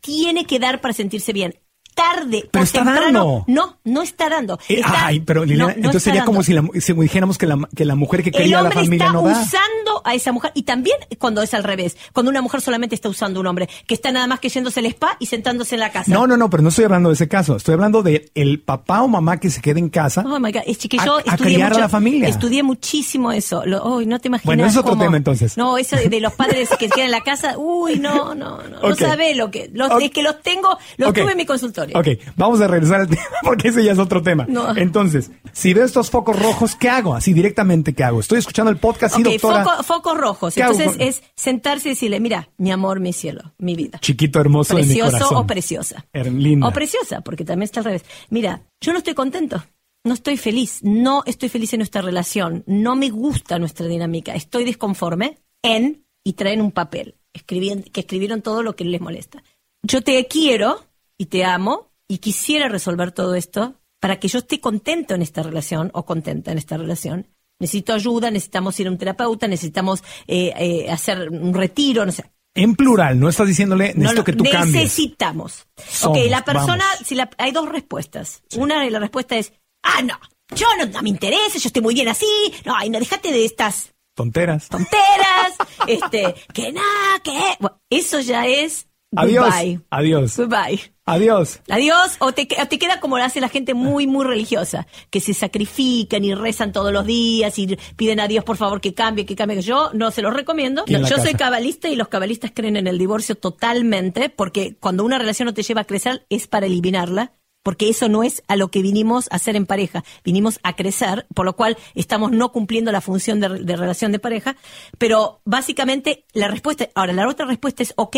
[0.00, 1.58] tiene que dar para sentirse bien.
[1.98, 3.02] Tarde Pero o está temprano.
[3.02, 3.44] dando.
[3.48, 4.58] No, no está dando.
[4.68, 7.46] Eh, Está- ay, pero Liliana, no, no entonces sería como si, la, si dijéramos que
[7.46, 9.32] la, que la mujer que quería a la familia está no da.
[9.42, 10.52] usando a esa mujer.
[10.54, 11.96] Y también cuando es al revés.
[12.12, 13.68] Cuando una mujer solamente está usando a un hombre.
[13.86, 16.12] Que está nada más que yéndose al spa y sentándose en la casa.
[16.12, 17.56] No, no, no, pero no estoy hablando de ese caso.
[17.56, 20.24] Estoy hablando de el papá o mamá que se quede en casa.
[20.26, 22.28] Oh my God, es que yo a estudié criar a la familia.
[22.28, 23.64] Estudié muchísimo eso.
[23.66, 24.44] Lo, no te imaginas.
[24.46, 25.56] Bueno, es otro cómo- tema, entonces.
[25.56, 27.56] No, eso de, los padres que quedan en la casa.
[27.58, 28.80] Uy, no, no, no.
[28.80, 28.98] No Ok.
[28.98, 29.70] sabés lo que.
[29.72, 29.90] Los.
[30.00, 31.87] Es que los tengo, los tuve en mi consultorio.
[31.94, 34.46] Ok, vamos a regresar al tema porque ese ya es otro tema.
[34.48, 34.76] No.
[34.76, 37.14] Entonces, si veo estos focos rojos, ¿qué hago?
[37.14, 38.20] Así directamente, ¿qué hago?
[38.20, 39.64] Estoy escuchando el podcast, Ok, doctora.
[39.64, 40.54] foco- focos rojos.
[40.54, 43.98] ¿Qué hago Entonces es sentarse y decirle, mira, mi amor, mi cielo, mi vida.
[44.00, 45.36] Chiquito hermoso de mi Precioso corazón.
[45.38, 46.06] o preciosa.
[46.12, 46.32] Er-.
[46.62, 48.04] O preciosa, porque también está al revés.
[48.30, 49.64] Mira, yo no estoy contento.
[50.04, 50.78] No estoy feliz.
[50.82, 52.62] No estoy feliz en nuestra relación.
[52.66, 54.34] No me gusta nuestra dinámica.
[54.34, 59.42] Estoy desconforme en, y traen un papel, escribien- que escribieron todo lo que les molesta.
[59.82, 60.84] Yo te quiero
[61.18, 65.42] y te amo y quisiera resolver todo esto para que yo esté contento en esta
[65.42, 67.26] relación o contenta en esta relación.
[67.60, 72.24] Necesito ayuda, necesitamos ir a un terapeuta, necesitamos eh, eh, hacer un retiro, no sé.
[72.54, 74.74] En plural, no estás diciéndole, necesito No, no, que tú cambies.
[74.74, 75.66] necesitamos.
[75.76, 78.42] Somos, ok, la persona, si la- hay dos respuestas.
[78.56, 79.52] Una de las respuestas es,
[79.82, 80.14] ah, no,
[80.54, 82.26] yo no, no me interesa, yo estoy muy bien así,
[82.64, 84.68] no, ay, no, déjate de estas Tonteras.
[84.68, 85.52] tonteras,
[85.86, 87.32] este, que nada, que...
[87.60, 89.46] Bueno, eso ya es Adiós.
[89.46, 89.80] goodbye.
[89.90, 90.36] Adiós.
[90.36, 90.80] Goodbye.
[91.06, 91.60] Adiós.
[91.70, 96.22] Adiós, o te, queda como lo hace la gente muy, muy religiosa, que se sacrifican
[96.24, 99.62] y rezan todos los días y piden a Dios, por favor, que cambie, que cambie.
[99.62, 100.84] Yo no se los recomiendo.
[100.86, 105.46] Yo soy cabalista y los cabalistas creen en el divorcio totalmente, porque cuando una relación
[105.46, 107.32] no te lleva a crecer es para eliminarla.
[107.64, 111.26] Porque eso no es a lo que vinimos a hacer en pareja, vinimos a crecer,
[111.34, 114.56] por lo cual estamos no cumpliendo la función de, de relación de pareja.
[114.96, 118.16] Pero básicamente la respuesta, ahora la otra respuesta es, ok,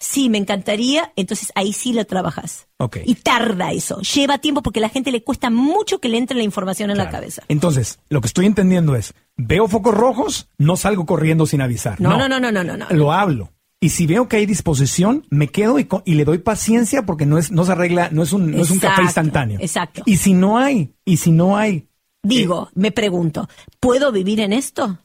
[0.00, 2.66] sí, me encantaría, entonces ahí sí lo trabajas.
[2.78, 2.98] Ok.
[3.04, 6.36] Y tarda eso, lleva tiempo porque a la gente le cuesta mucho que le entre
[6.36, 7.42] la información en la cabeza.
[7.48, 12.00] Entonces, lo que estoy entendiendo es, veo focos rojos, no salgo corriendo sin avisar.
[12.00, 12.76] No, no, no, no, no, no.
[12.76, 12.86] no.
[12.90, 13.52] Lo hablo.
[13.82, 17.38] Y si veo que hay disposición, me quedo y, y le doy paciencia porque no
[17.38, 19.58] es, no se arregla, no es un, no es un café instantáneo.
[19.60, 20.02] exacto.
[20.04, 21.86] Y si no hay, y si no hay,
[22.22, 23.48] Digo, me pregunto,
[23.80, 24.98] ¿puedo vivir en esto?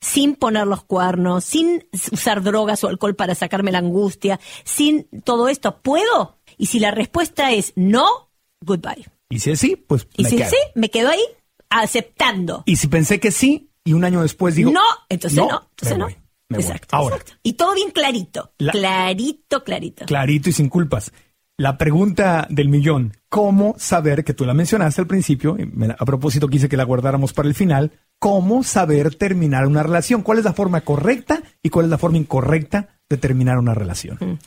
[0.00, 5.48] Sin poner los cuernos, sin usar drogas o alcohol para sacarme la angustia, sin todo
[5.48, 6.38] esto, ¿puedo?
[6.56, 8.30] Y si la respuesta es no,
[8.60, 9.06] goodbye.
[9.28, 10.50] Y si es sí, pues Y me si quedo.
[10.50, 11.22] sí, me quedo ahí
[11.68, 12.62] aceptando.
[12.66, 16.08] Y si pensé que sí y un año después digo no, entonces no, entonces no.
[16.56, 17.38] exacto, Ahora, exacto.
[17.42, 20.04] Y todo bien clarito, La- clarito, clarito.
[20.06, 21.12] clarito y sin culpas.
[21.56, 25.56] La pregunta del millón, ¿cómo saber, que tú la mencionaste al principio,
[25.98, 30.22] a propósito quise que la guardáramos para el final, ¿cómo saber terminar una relación?
[30.22, 34.38] ¿Cuál es la forma correcta y cuál es la forma incorrecta de terminar una relación?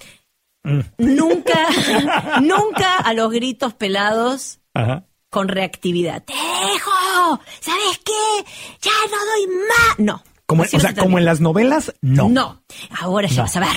[0.98, 1.60] Nunca,
[2.42, 5.06] nunca a los gritos pelados Ajá.
[5.30, 6.24] con reactividad.
[6.24, 7.42] ¡Te dejo!
[7.60, 8.46] ¿Sabes qué?
[8.82, 10.00] ¡Ya no doy más!
[10.00, 10.24] No.
[10.46, 12.30] Como, o sea, se como en las novelas, no.
[12.30, 12.64] No.
[13.02, 13.42] Ahora ya No.
[13.44, 13.70] vas a ver.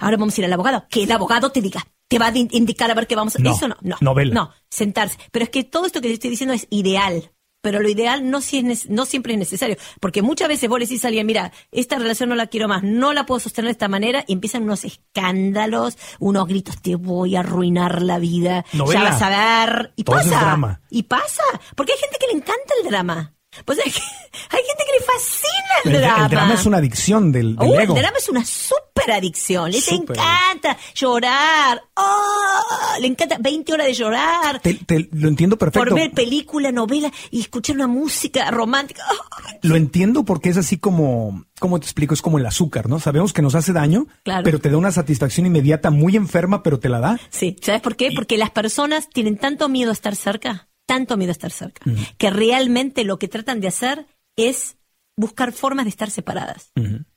[0.00, 0.84] Ahora vamos a ir al abogado.
[0.88, 1.84] Que el abogado te diga.
[2.08, 3.52] Te va a di- indicar a ver qué vamos a No.
[3.52, 3.76] Eso no.
[3.82, 3.96] No.
[4.00, 4.32] Novela.
[4.34, 4.50] No.
[4.70, 5.18] Sentarse.
[5.32, 7.32] Pero es que todo esto que te estoy diciendo es ideal.
[7.66, 9.76] Pero lo ideal no, si es no siempre es necesario.
[9.98, 12.84] Porque muchas veces vos le decís a alguien, mira, esta relación no la quiero más,
[12.84, 17.34] no la puedo sostener de esta manera, y empiezan unos escándalos, unos gritos, te voy
[17.34, 19.00] a arruinar la vida, Novela.
[19.00, 19.92] ya vas a ver.
[19.96, 20.80] Y Todo pasa.
[20.90, 21.42] Y pasa.
[21.74, 23.35] Porque hay gente que le encanta el drama.
[23.64, 23.84] Pues hay,
[24.50, 26.24] hay gente que le fascina el, El, drama.
[26.24, 27.94] el drama es una adicción del, del Uh, ego.
[27.96, 29.70] el drama es una súper adicción.
[29.70, 30.16] Les Súper.
[30.16, 31.82] encanta llorar.
[31.96, 34.60] Oh, le encanta 20 horas de llorar.
[34.60, 35.88] Te- te- lo entiendo perfecto.
[35.88, 39.02] Por ver película, novela y escuchar una música romántica.
[39.10, 42.14] Oh, Lo entiendo porque es así como, ¿cómo te explico?
[42.14, 42.98] Es como el azúcar, ¿no?
[43.00, 44.42] Sabemos que nos hace daño, Claro.
[44.44, 47.20] pero te da una satisfacción inmediata muy enferma, pero te la da.
[47.30, 48.10] Sí, ¿sabes por qué?
[48.14, 51.84] Porque las personas tienen tanto miedo a estar cerca, tanto miedo a estar cerca,
[52.16, 54.06] que realmente lo que tratan de hacer
[54.36, 54.76] es
[55.16, 56.72] buscar formas de estar separadas.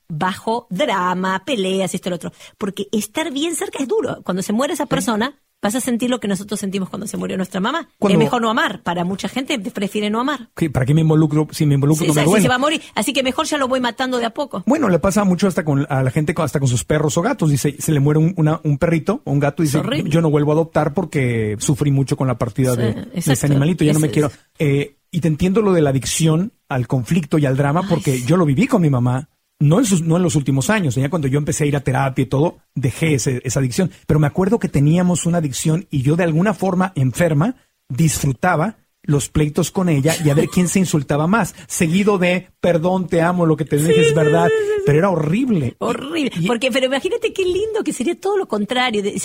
[0.08, 2.32] Bajo drama, peleas, esto y lo otro.
[2.58, 4.22] Porque estar bien cerca es duro.
[4.24, 7.36] Cuando se muere esa persona, vas a sentir lo que nosotros sentimos cuando se murió
[7.36, 7.88] nuestra mamá.
[7.98, 8.82] Cuando- Es mejor no amar.
[8.82, 10.48] Para mucha gente prefiere no amar.
[10.56, 11.48] ¿Qué- ¿Para qué me involucro?
[11.50, 12.42] Si me involucro, Sí, no me duele.
[12.42, 12.80] se va a morir.
[12.94, 14.62] Así que mejor ya lo voy matando de a poco.
[14.66, 17.50] Bueno, le pasa mucho hasta con a la gente, hasta con sus perros o gatos.
[17.50, 20.30] Dice, se le muere un, una- un perrito o un gato y dice, yo no
[20.30, 23.92] vuelvo a adoptar porque sufrí mucho con la partida Sí, de, de ese animalito, ya
[23.92, 24.30] no me quiero.
[24.58, 28.36] Eh, y te entiendo lo de la adicción al conflicto y al drama porque yo
[28.36, 29.28] lo viví con mi mamá.
[29.60, 31.80] No en, sus- no en los últimos años, ya cuando yo empecé a ir a
[31.80, 33.90] terapia y todo, dejé ese- esa adicción.
[34.06, 37.56] Pero me acuerdo que teníamos una adicción y yo de alguna forma enferma
[37.88, 43.08] disfrutaba los pleitos con ella y a ver quién se insultaba más, seguido de perdón,
[43.08, 44.48] te amo, lo que te dije es verdad,
[44.84, 45.74] pero era horrible.
[45.78, 46.30] Horrible.
[46.38, 49.18] Y- Porque, pero imagínate qué lindo que sería todo lo contrario, de,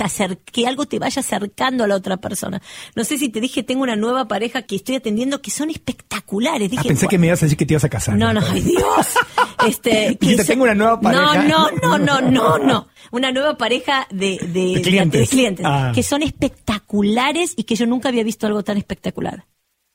[0.52, 2.62] que algo te vaya acercando a la otra persona.
[2.96, 6.72] No sé si te dije, tengo una nueva pareja que estoy atendiendo que son espectaculares.
[6.72, 8.16] Dije, Ah, pensé que me ibas a decir que te ibas a casar.
[8.18, 9.08] No, no, ay Dios.
[9.68, 11.44] Este, Dijiste, son- "Tengo una nueva pareja".
[11.48, 12.88] No, no, no, no, no, no.
[13.12, 15.22] Una nueva pareja de, de, De clientes.
[15.22, 15.92] de clientes, Ah.
[15.94, 19.46] que son espectaculares y que yo nunca había visto algo tan espectacular.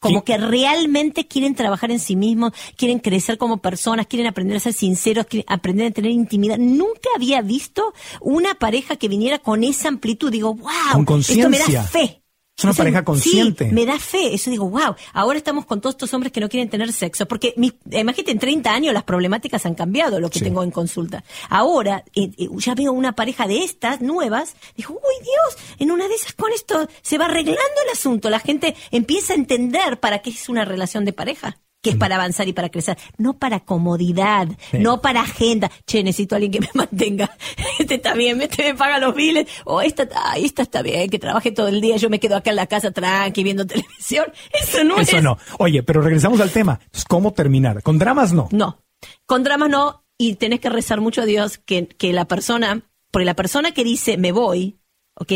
[0.03, 0.25] Como Sí.
[0.27, 4.73] que realmente quieren trabajar en sí mismos, quieren crecer como personas, quieren aprender a ser
[4.73, 6.57] sinceros, quieren aprender a tener intimidad.
[6.57, 7.93] Nunca había visto
[8.23, 10.31] una pareja que viniera con esa amplitud.
[10.33, 12.20] Digo, wow, esto me da fe.
[12.61, 13.69] Es una O sea, pareja consciente.
[13.69, 14.35] Sí, me da fe.
[14.35, 17.27] Eso digo, wow, ahora estamos con todos estos hombres que no quieren tener sexo.
[17.27, 20.45] Porque, mis- imagínate, en 30 años las problemáticas han cambiado, lo que Sí.
[20.45, 21.25] tengo en consulta.
[21.49, 24.55] Ahora, eh, eh, ya veo una pareja de estas nuevas.
[24.77, 28.29] Dijo, uy, Dios, en una de esas con esto se va arreglando el asunto.
[28.31, 31.59] La gente empieza a entender para qué es una relación de pareja.
[31.83, 35.70] Que es para avanzar y para crecer, no para comodidad, no para agenda.
[35.87, 37.31] Che, necesito a alguien que me mantenga.
[37.78, 39.49] Este está bien, este me paga los biles.
[39.64, 41.97] O esta, ay, esta está bien, que trabaje todo el día.
[41.97, 44.26] Yo me quedo acá en la casa tranqui viendo televisión.
[44.53, 45.22] Eso no Eso es.
[45.22, 45.39] no.
[45.59, 46.78] Oye, pero regresamos al tema.
[47.09, 47.83] ¿Cómo terminar?
[47.83, 48.49] Con dramas no.
[48.53, 48.83] No.
[49.24, 50.05] Con dramas no.
[50.18, 53.85] Y tenés que rezar mucho a Dios que, que la persona, porque la persona que
[53.85, 54.78] dice me voy,
[55.14, 55.33] ¿ok?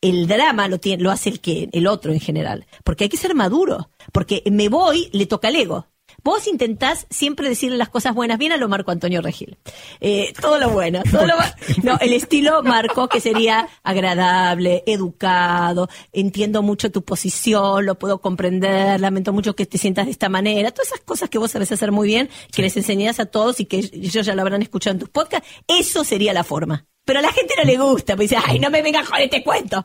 [0.00, 2.66] El drama lo, tiene, lo hace el, que, el otro en general.
[2.84, 3.90] Porque hay que ser maduro.
[4.12, 5.86] Porque me voy le toca al ego.
[6.24, 9.56] Vos intentás siempre decirle las cosas buenas, bien a lo Marco Antonio Regil.
[10.00, 11.34] Eh, todo lo bueno, todo lo
[11.82, 19.00] No, el estilo Marco, que sería agradable, educado, entiendo mucho tu posición, lo puedo comprender,
[19.00, 21.92] lamento mucho que te sientas de esta manera, todas esas cosas que vos sabés hacer
[21.92, 25.00] muy bien, que les enseñás a todos y que ellos ya lo habrán escuchado en
[25.00, 26.86] tus podcasts, eso sería la forma.
[27.08, 29.42] Pero a la gente no le gusta, pues dice, ay, no me vengas con este
[29.42, 29.76] cuento.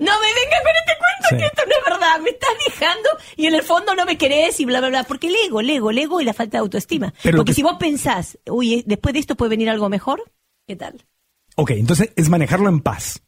[0.00, 1.36] No me vengas con este cuento, Sí.
[1.36, 4.58] que esto no es verdad, me estás dejando y en el fondo no me querés
[4.58, 5.04] y bla, bla, bla.
[5.04, 7.14] Porque el ego, el ego, el ego y la falta de autoestima.
[7.22, 10.24] Pero Porque que- si vos pensás, uy, eh, después de esto puede venir algo mejor,
[10.66, 11.04] ¿qué tal?
[11.54, 13.22] Ok, entonces es manejarlo en paz,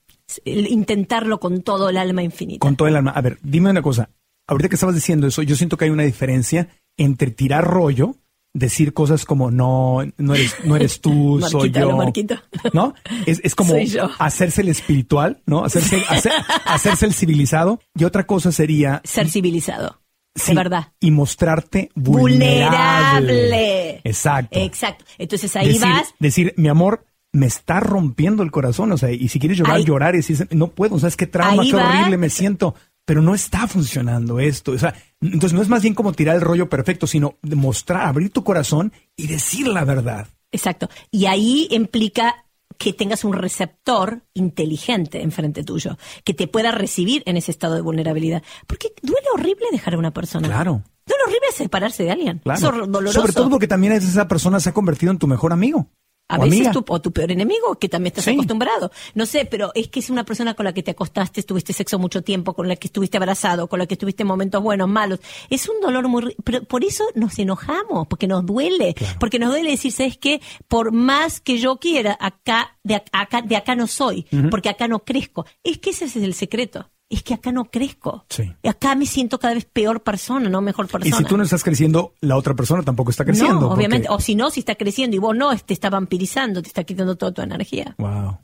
[0.44, 2.58] intentarlo con todo el alma infinita.
[2.60, 3.12] con todo el alma.
[3.12, 4.10] A ver, dime una cosa.
[4.46, 8.16] Ahorita que estabas diciendo eso, yo siento que hay una diferencia entre tirar rollo,
[8.54, 11.88] decir cosas como no, no eres, no eres tú, soy Marquita, yo.
[11.90, 12.34] lo Marquito.
[12.72, 12.94] ¿No?
[13.26, 13.74] Es, es como
[14.18, 15.64] hacerse el espiritual, ¿no?
[15.64, 16.32] Hacerse, hacer-
[16.64, 17.80] hacerse el civilizado.
[17.98, 20.00] Y otra cosa sería Ser civilizado.
[20.46, 20.92] de verdad.
[21.00, 23.20] Y mostrarte vulnerable.
[23.20, 24.00] Vulnerable.
[24.04, 24.58] Exacto.
[24.58, 25.04] Exacto.
[25.18, 26.14] Entonces ahí decir, vas.
[26.18, 28.92] Decir, mi amor, me está rompiendo el corazón.
[28.92, 31.16] O sea, y si quieres llorar, Ahí- llorar y decir, no puedo, o sea, es
[31.16, 32.74] que trauma, qué horrible me siento.
[33.06, 34.72] Pero no está funcionando esto.
[34.72, 38.30] O sea, entonces no es más bien como tirar el rollo perfecto, sino mostrar, abrir
[38.30, 40.26] tu corazón y decir la verdad.
[40.52, 40.88] Exacto.
[41.10, 42.34] Y ahí implica
[42.78, 47.82] que tengas un receptor inteligente enfrente tuyo, que te pueda recibir en ese estado de
[47.82, 48.42] vulnerabilidad.
[48.66, 50.48] Porque duele horrible dejar a una persona.
[50.48, 50.82] Claro.
[51.06, 52.38] Duele horrible separarse de alguien.
[52.38, 52.58] Claro.
[52.58, 53.20] Es hor- doloroso.
[53.20, 55.88] Sobre todo porque también esa persona se ha convertido en tu mejor amigo.
[56.26, 58.30] A o veces tu, o tu peor enemigo, que también estás Sí.
[58.32, 58.90] acostumbrado.
[59.14, 61.98] No sé, pero es que es una persona con la que te acostaste, tuviste sexo
[61.98, 65.20] mucho tiempo, con la que estuviste abrazado, con la que estuviste en momentos buenos, malos.
[65.50, 66.34] Es un dolor muy...
[66.42, 68.94] Pero por eso nos enojamos, porque nos duele.
[69.20, 70.40] Porque nos duele decir, ¿sabes qué?
[70.66, 74.88] Por más que yo quiera, acá de, ac- acá, de acá no soy, porque acá
[74.88, 75.44] no crezco.
[75.62, 76.90] Es que ese es el secreto.
[77.10, 78.24] Es que acá no crezco.
[78.30, 78.50] Sí.
[78.62, 81.16] Y acá me siento cada vez peor persona, no mejor Y persona.
[81.18, 83.54] si tú no estás creciendo, la otra persona tampoco está creciendo.
[83.54, 84.08] No, porque- obviamente.
[84.10, 87.16] O si no, si está creciendo y vos no, te está vampirizando, te está quitando
[87.16, 87.94] toda tu energía.
[87.98, 88.38] Wow.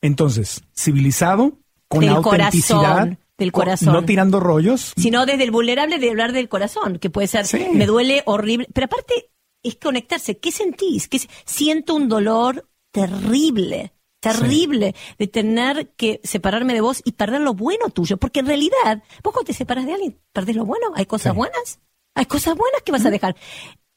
[0.00, 3.92] Entonces, civilizado, con Del autenticidad, corazón, del con- corazón.
[3.92, 4.92] no tirando rollos.
[4.96, 7.66] Sino desde el vulnerable de hablar del corazón, que puede ser, Sí.
[7.74, 8.66] me duele horrible.
[8.72, 9.30] Pero aparte,
[9.62, 10.38] es conectarse.
[10.38, 11.06] ¿Qué sentís?
[11.06, 13.92] ¿Qué, siento un dolor terrible.
[14.20, 18.16] Terrible de tener que separarme de vos y perder lo bueno tuyo.
[18.18, 20.88] Porque en realidad, vos cuando te separas de alguien, perdés lo bueno.
[20.94, 21.36] Hay cosas Sí.
[21.38, 21.80] buenas.
[22.14, 23.34] Hay cosas buenas que vas a dejar.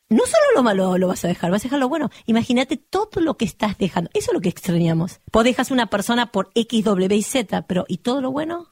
[0.09, 2.09] No solo lo malo lo vas a dejar, vas a dejar lo bueno.
[2.25, 4.09] Imagínate todo lo que estás dejando.
[4.13, 5.19] Eso es lo que extrañamos.
[5.31, 8.67] Vos dejas una persona por X, W y Z, pero ¿y todo lo bueno?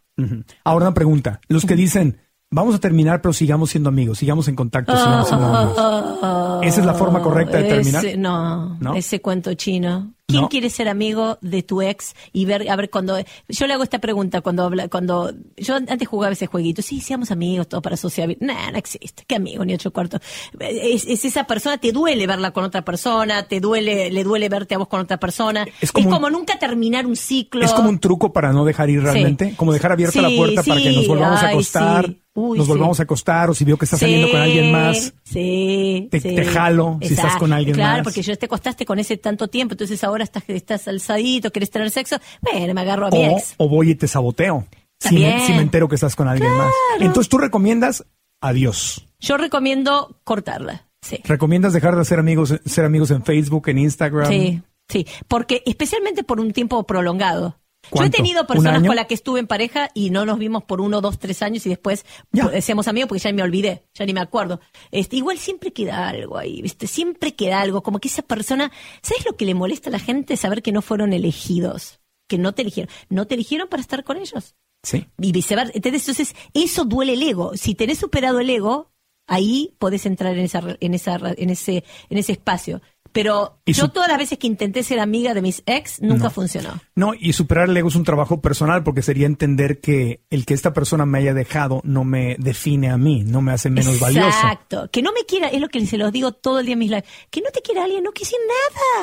[0.64, 1.42] Ahora una pregunta.
[1.48, 2.20] Los que dicen,
[2.52, 6.64] vamos a terminar, pero sigamos siendo amigos, sigamos en contacto, sigamos siendo amigos.
[6.64, 8.06] ¿Esa es la forma correcta de terminar?
[8.06, 8.94] Ese- no, ¿No?
[8.94, 10.14] ese cuento chino.
[10.32, 10.50] ¿Quién No.
[10.50, 13.18] quiere ser amigo de tu ex y ver, a ver cuando,
[13.48, 17.32] yo le hago esta pregunta cuando habla, cuando, yo antes jugaba ese jueguito, sí, seamos
[17.32, 18.48] amigos, todo para sociabilizar.
[18.48, 20.22] No, no existe, qué amigo, ni ocho cuartos.
[20.60, 24.76] Es, es esa persona, te duele verla con otra persona, te duele, le duele verte
[24.76, 25.64] a vos con otra persona.
[25.64, 27.64] Es Es como como, un- nunca terminar un ciclo.
[27.64, 29.56] Es como un truco para no dejar ir realmente, Sí.
[29.56, 32.18] como dejar abierta Sí, la puerta para que nos volvamos a acostar, sí.
[32.34, 32.72] Uy, nos sí.
[32.72, 35.14] volvamos a acostar, o si veo que estás saliendo con alguien más.
[35.24, 36.34] Sí, te- sí.
[36.36, 38.04] te jalo si estás con alguien claro, más.
[38.04, 41.90] porque yo te acostaste con ese tanto tiempo, entonces ahora estás, estás alzadito, querés tener
[41.92, 42.18] sexo.
[42.42, 43.56] Bueno, me agarro a mi O, ex.
[43.58, 44.66] o voy y te saboteo.
[45.00, 45.48] Si me, También.
[45.48, 46.72] si me entero que estás con alguien más.
[47.00, 48.06] Entonces tú recomiendas
[48.42, 49.08] adiós.
[49.20, 50.88] Yo recomiendo cortarla.
[51.02, 51.20] Sí.
[51.24, 54.28] ¿Recomiendas dejar de ser amigos, ser amigos en Facebook, en Instagram?
[54.30, 55.08] Sí, sí.
[55.28, 57.58] Porque especialmente por un tiempo prolongado.
[57.94, 60.64] Yo he tenido ¿Un personas con las que estuve en pareja y no nos vimos
[60.64, 62.50] por uno, dos, tres años y después Ya.
[62.50, 64.60] pues, amigos porque ya me olvidé, ya ni me acuerdo.
[64.92, 66.88] Este, igual siempre queda algo ahí, ¿viste?
[66.88, 68.72] Siempre queda algo, como que esa persona,
[69.02, 70.38] ¿sabes lo que le molesta a la gente?
[70.38, 72.94] Saber que no fueron elegidos, que no te eligieron.
[73.10, 74.56] No te eligieron para estar con ellos.
[74.84, 75.08] Sí.
[75.20, 75.72] Y viceversa.
[75.76, 77.52] Entonces, eso duele el ego.
[77.56, 78.92] Si tenés superado el ego,
[79.28, 82.82] ahí podés entrar en esa, en esa, en ese, en ese espacio.
[83.12, 86.80] Pero Y yo todas las veces que intenté ser amiga de mis ex, nunca funcionó.
[86.96, 90.54] No, y superar el ego es un trabajo personal porque sería entender que el que
[90.54, 94.28] esta persona me haya dejado no me define a mí, no me hace menos valioso.
[94.28, 94.90] Exacto.
[94.92, 96.90] Que no me quiera, es lo que se los digo todo el día en mis
[96.90, 97.06] lives.
[97.30, 98.36] Que no te quiera alguien, no quise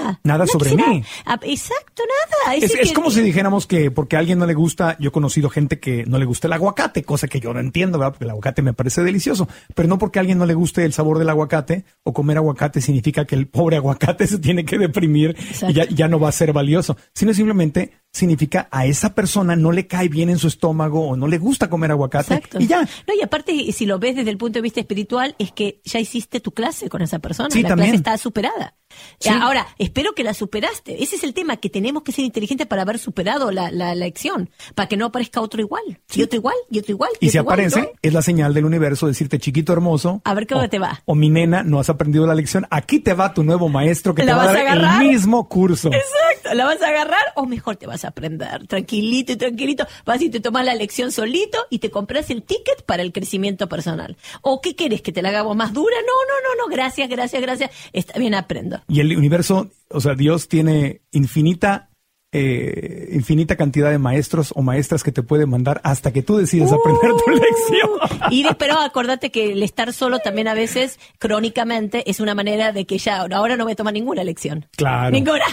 [0.02, 0.20] nada.
[0.24, 1.04] Nada No sobre mí.
[1.26, 2.02] Ah, Exacto,
[2.46, 2.54] nada.
[2.56, 5.08] Es, Ese es que- como si dijéramos que porque a alguien no le gusta, yo
[5.08, 8.12] he conocido gente que no le gusta el aguacate, cosa que yo no entiendo, ¿verdad?
[8.12, 10.92] Porque el aguacate me parece delicioso, pero no porque a alguien no le guste el
[10.92, 15.36] sabor del aguacate o comer aguacate significa que el pobre aguacate se tiene que deprimir
[15.68, 19.72] y ya, ya no va a ser valioso, sino simplemente significa a esa persona no
[19.72, 22.58] le cae bien en su estómago o no le gusta comer aguacate Exacto.
[22.60, 22.82] y ya.
[22.82, 25.98] No, y aparte, si lo ves desde el punto de vista espiritual, es que ya
[26.00, 27.48] hiciste tu clase con esa persona.
[27.50, 27.90] Sí, la también.
[27.90, 28.74] clase está superada.
[29.20, 29.28] Sí.
[29.28, 31.02] Ahora, espero que la superaste.
[31.02, 34.06] Ese es el tema, que tenemos que ser inteligentes para haber superado la, la, la
[34.06, 35.82] lección, para que no aparezca otro igual,
[36.14, 37.10] y otro igual, y otro igual.
[37.20, 37.88] Y si igual, aparece, ¿no?
[38.00, 40.22] es la señal del universo decirte, chiquito hermoso.
[40.24, 41.02] A ver cómo o- te va.
[41.04, 42.66] O mi nena, no has aprendido la lección.
[42.70, 45.48] Aquí te va tu nuevo maestro que ¿La te va a dar a el mismo
[45.48, 45.88] curso.
[45.92, 48.66] Exacto, ¿la vas a agarrar o mejor te vas a aprender?
[48.66, 52.82] Tranquilito y tranquilito, vas y te tomas la lección solito y te compras el ticket
[52.84, 54.16] para el crecimiento personal.
[54.42, 55.02] ¿O qué quieres?
[55.02, 55.96] ¿Que te la hagamos más dura?
[56.00, 57.70] No, no, no, no, gracias, gracias, gracias.
[57.92, 58.80] Está bien, aprendo.
[58.88, 61.90] Y el universo, o sea, Dios tiene infinita,
[62.32, 66.70] eh, infinita cantidad de maestros o maestras que te puede mandar hasta que tú decides
[66.72, 67.90] aprender tu lección.
[68.30, 72.72] Y de- pero acordate que el estar solo también a veces, crónicamente, es una manera
[72.72, 74.66] de que ya ahora no me toma ninguna lección.
[74.76, 75.10] Claro.
[75.10, 75.44] Ninguna.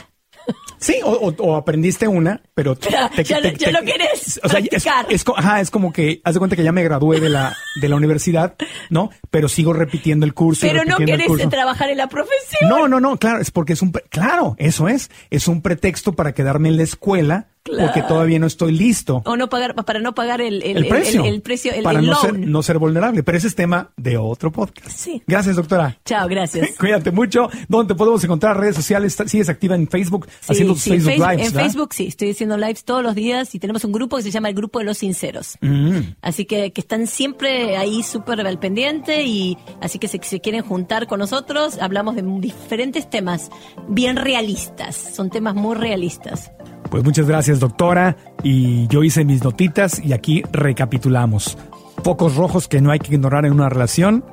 [0.78, 4.60] Sí, o, o- o aprendiste una, pero Ya- ya lo- ya lo querés O sea,
[4.60, 7.56] es, es ajá, es como que, haz de cuenta que ya me gradué de la,
[7.82, 8.56] de la universidad,
[8.89, 9.10] ¿no?
[9.32, 10.68] Pero sigo repitiendo el curso.
[10.68, 11.50] Pero no curso.
[11.50, 12.70] trabajar en la profesión.
[12.70, 16.34] No, no, no, claro, es porque es un, claro, eso es, es un pretexto para
[16.34, 19.22] quedarme en la escuela porque todavía no estoy listo.
[19.26, 21.26] O no pagar, para no pagar el, el, El precio.
[21.26, 22.22] el, precio, para no loan.
[22.22, 23.24] ser, no ser vulnerable.
[23.24, 24.91] Pero ese es tema de otro podcast.
[24.91, 25.24] Sí.
[25.26, 25.97] Gracias, doctora.
[26.05, 26.70] Chao, gracias.
[26.80, 27.49] Cuídate mucho.
[27.68, 28.59] ¿Dónde te podemos encontrar?
[28.59, 29.18] Redes sociales.
[29.26, 30.28] ¿Sigues activa en Facebook?
[30.41, 31.66] Sí, haciendo sí, Facebook Facebook- Lives, en ¿verdad?
[31.70, 34.49] Facebook sí, estoy haciendo lives todos los días y tenemos un grupo que se llama
[34.49, 35.57] el Grupo de los Sinceros.
[35.61, 35.99] Mm.
[36.22, 40.61] Así que, que están siempre ahí súper al pendiente y así que si se quieren
[40.61, 43.49] juntar con nosotros, hablamos de diferentes temas
[43.88, 44.95] bien realistas.
[45.16, 46.51] Son temas muy realistas.
[46.89, 48.15] Pues muchas gracias, doctora.
[48.43, 51.57] Y yo hice mis notitas y aquí recapitulamos.
[52.03, 54.23] Focos rojos que no hay que ignorar en una relación.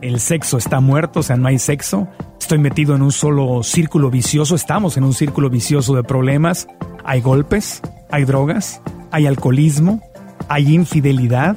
[0.00, 2.08] El sexo está muerto, o sea, no hay sexo.
[2.38, 4.54] Estoy metido en un solo círculo vicioso.
[4.54, 6.66] Estamos en un círculo vicioso de problemas.
[7.04, 7.80] Hay golpes,
[8.10, 10.02] hay drogas, hay alcoholismo,
[10.48, 11.56] hay infidelidad.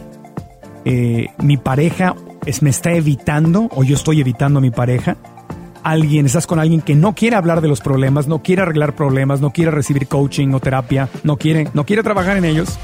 [0.86, 2.16] Eh, mi pareja
[2.62, 5.18] me está evitando o yo estoy evitando a mi pareja
[5.88, 9.40] alguien, estás con alguien que no quiere hablar de los problemas, no quiere arreglar problemas,
[9.40, 12.78] no quiere recibir coaching o terapia, no quiere, no quiere trabajar en ellos,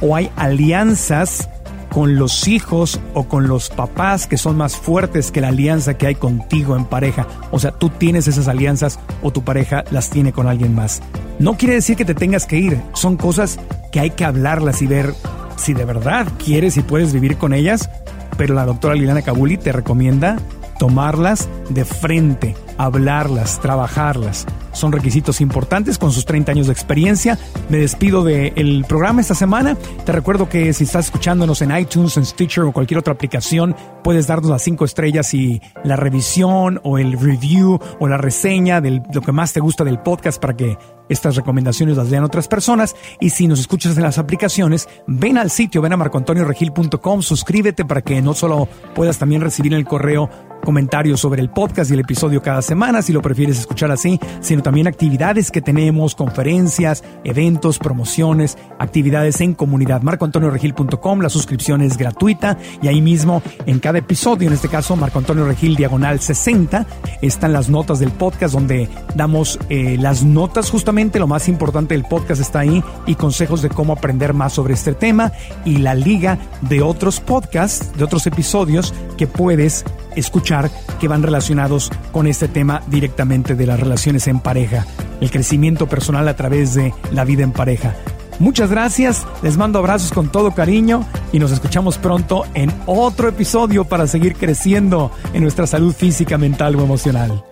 [0.00, 1.48] o hay alianzas
[1.90, 6.06] con los hijos o con los papás que son más fuertes que la alianza que
[6.06, 7.26] hay contigo en pareja.
[7.50, 11.02] O sea, tú tienes esas alianzas o tu pareja las tiene con alguien más.
[11.40, 13.58] No quiere decir que te tengas que ir, son cosas
[13.90, 15.12] que hay que hablarlas y ver
[15.56, 17.90] si de verdad quieres y puedes vivir con ellas,
[18.36, 20.38] pero la doctora Liliana Kabuli te recomienda
[20.78, 24.46] tomarlas de frente, hablarlas, trabajarlas.
[24.72, 27.38] Son requisitos importantes con sus 30 años de experiencia.
[27.68, 29.76] Me despido del programa esta semana.
[30.04, 34.26] Te recuerdo que si estás escuchándonos en iTunes, en Stitcher o cualquier otra aplicación, puedes
[34.26, 39.20] darnos las 5 estrellas y la revisión o el review o la reseña de lo
[39.20, 40.76] que más te gusta del podcast para que
[41.08, 42.96] estas recomendaciones las lean otras personas.
[43.20, 48.02] Y si nos escuchas en las aplicaciones, ven al sitio, ven a marcoantonioregil.com, suscríbete para
[48.02, 50.28] que no solo puedas también recibir el correo
[50.64, 54.62] comentarios sobre el podcast y el episodio cada semana, si lo prefieres escuchar así, sino
[54.62, 60.02] también actividades que tenemos, conferencias, eventos, promociones, actividades en comunidad.
[60.02, 65.18] marcoantonioregil.com, la suscripción es gratuita y ahí mismo en cada episodio, en este caso Marco
[65.18, 66.86] Antonio Regil diagonal 60,
[67.22, 72.04] están las notas del podcast donde damos eh, las notas justamente, lo más importante del
[72.04, 75.32] podcast está ahí y consejos de cómo aprender más sobre este tema
[75.64, 79.84] y la liga de otros podcasts, de otros episodios que puedes
[80.16, 84.86] escuchar que van relacionados con este tema directamente de las relaciones en pareja,
[85.20, 87.94] el crecimiento personal a través de la vida en pareja.
[88.40, 93.84] Muchas gracias, les mando abrazos con todo cariño y nos escuchamos pronto en otro episodio
[93.84, 97.44] para seguir creciendo en nuestra salud física, mental o emocional.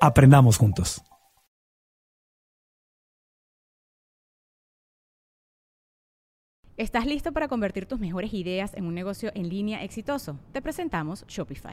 [0.00, 1.02] Aprendamos juntos.
[6.76, 10.38] ¿Estás listo para convertir tus mejores ideas en un negocio en línea exitoso?
[10.52, 11.72] Te presentamos Shopify.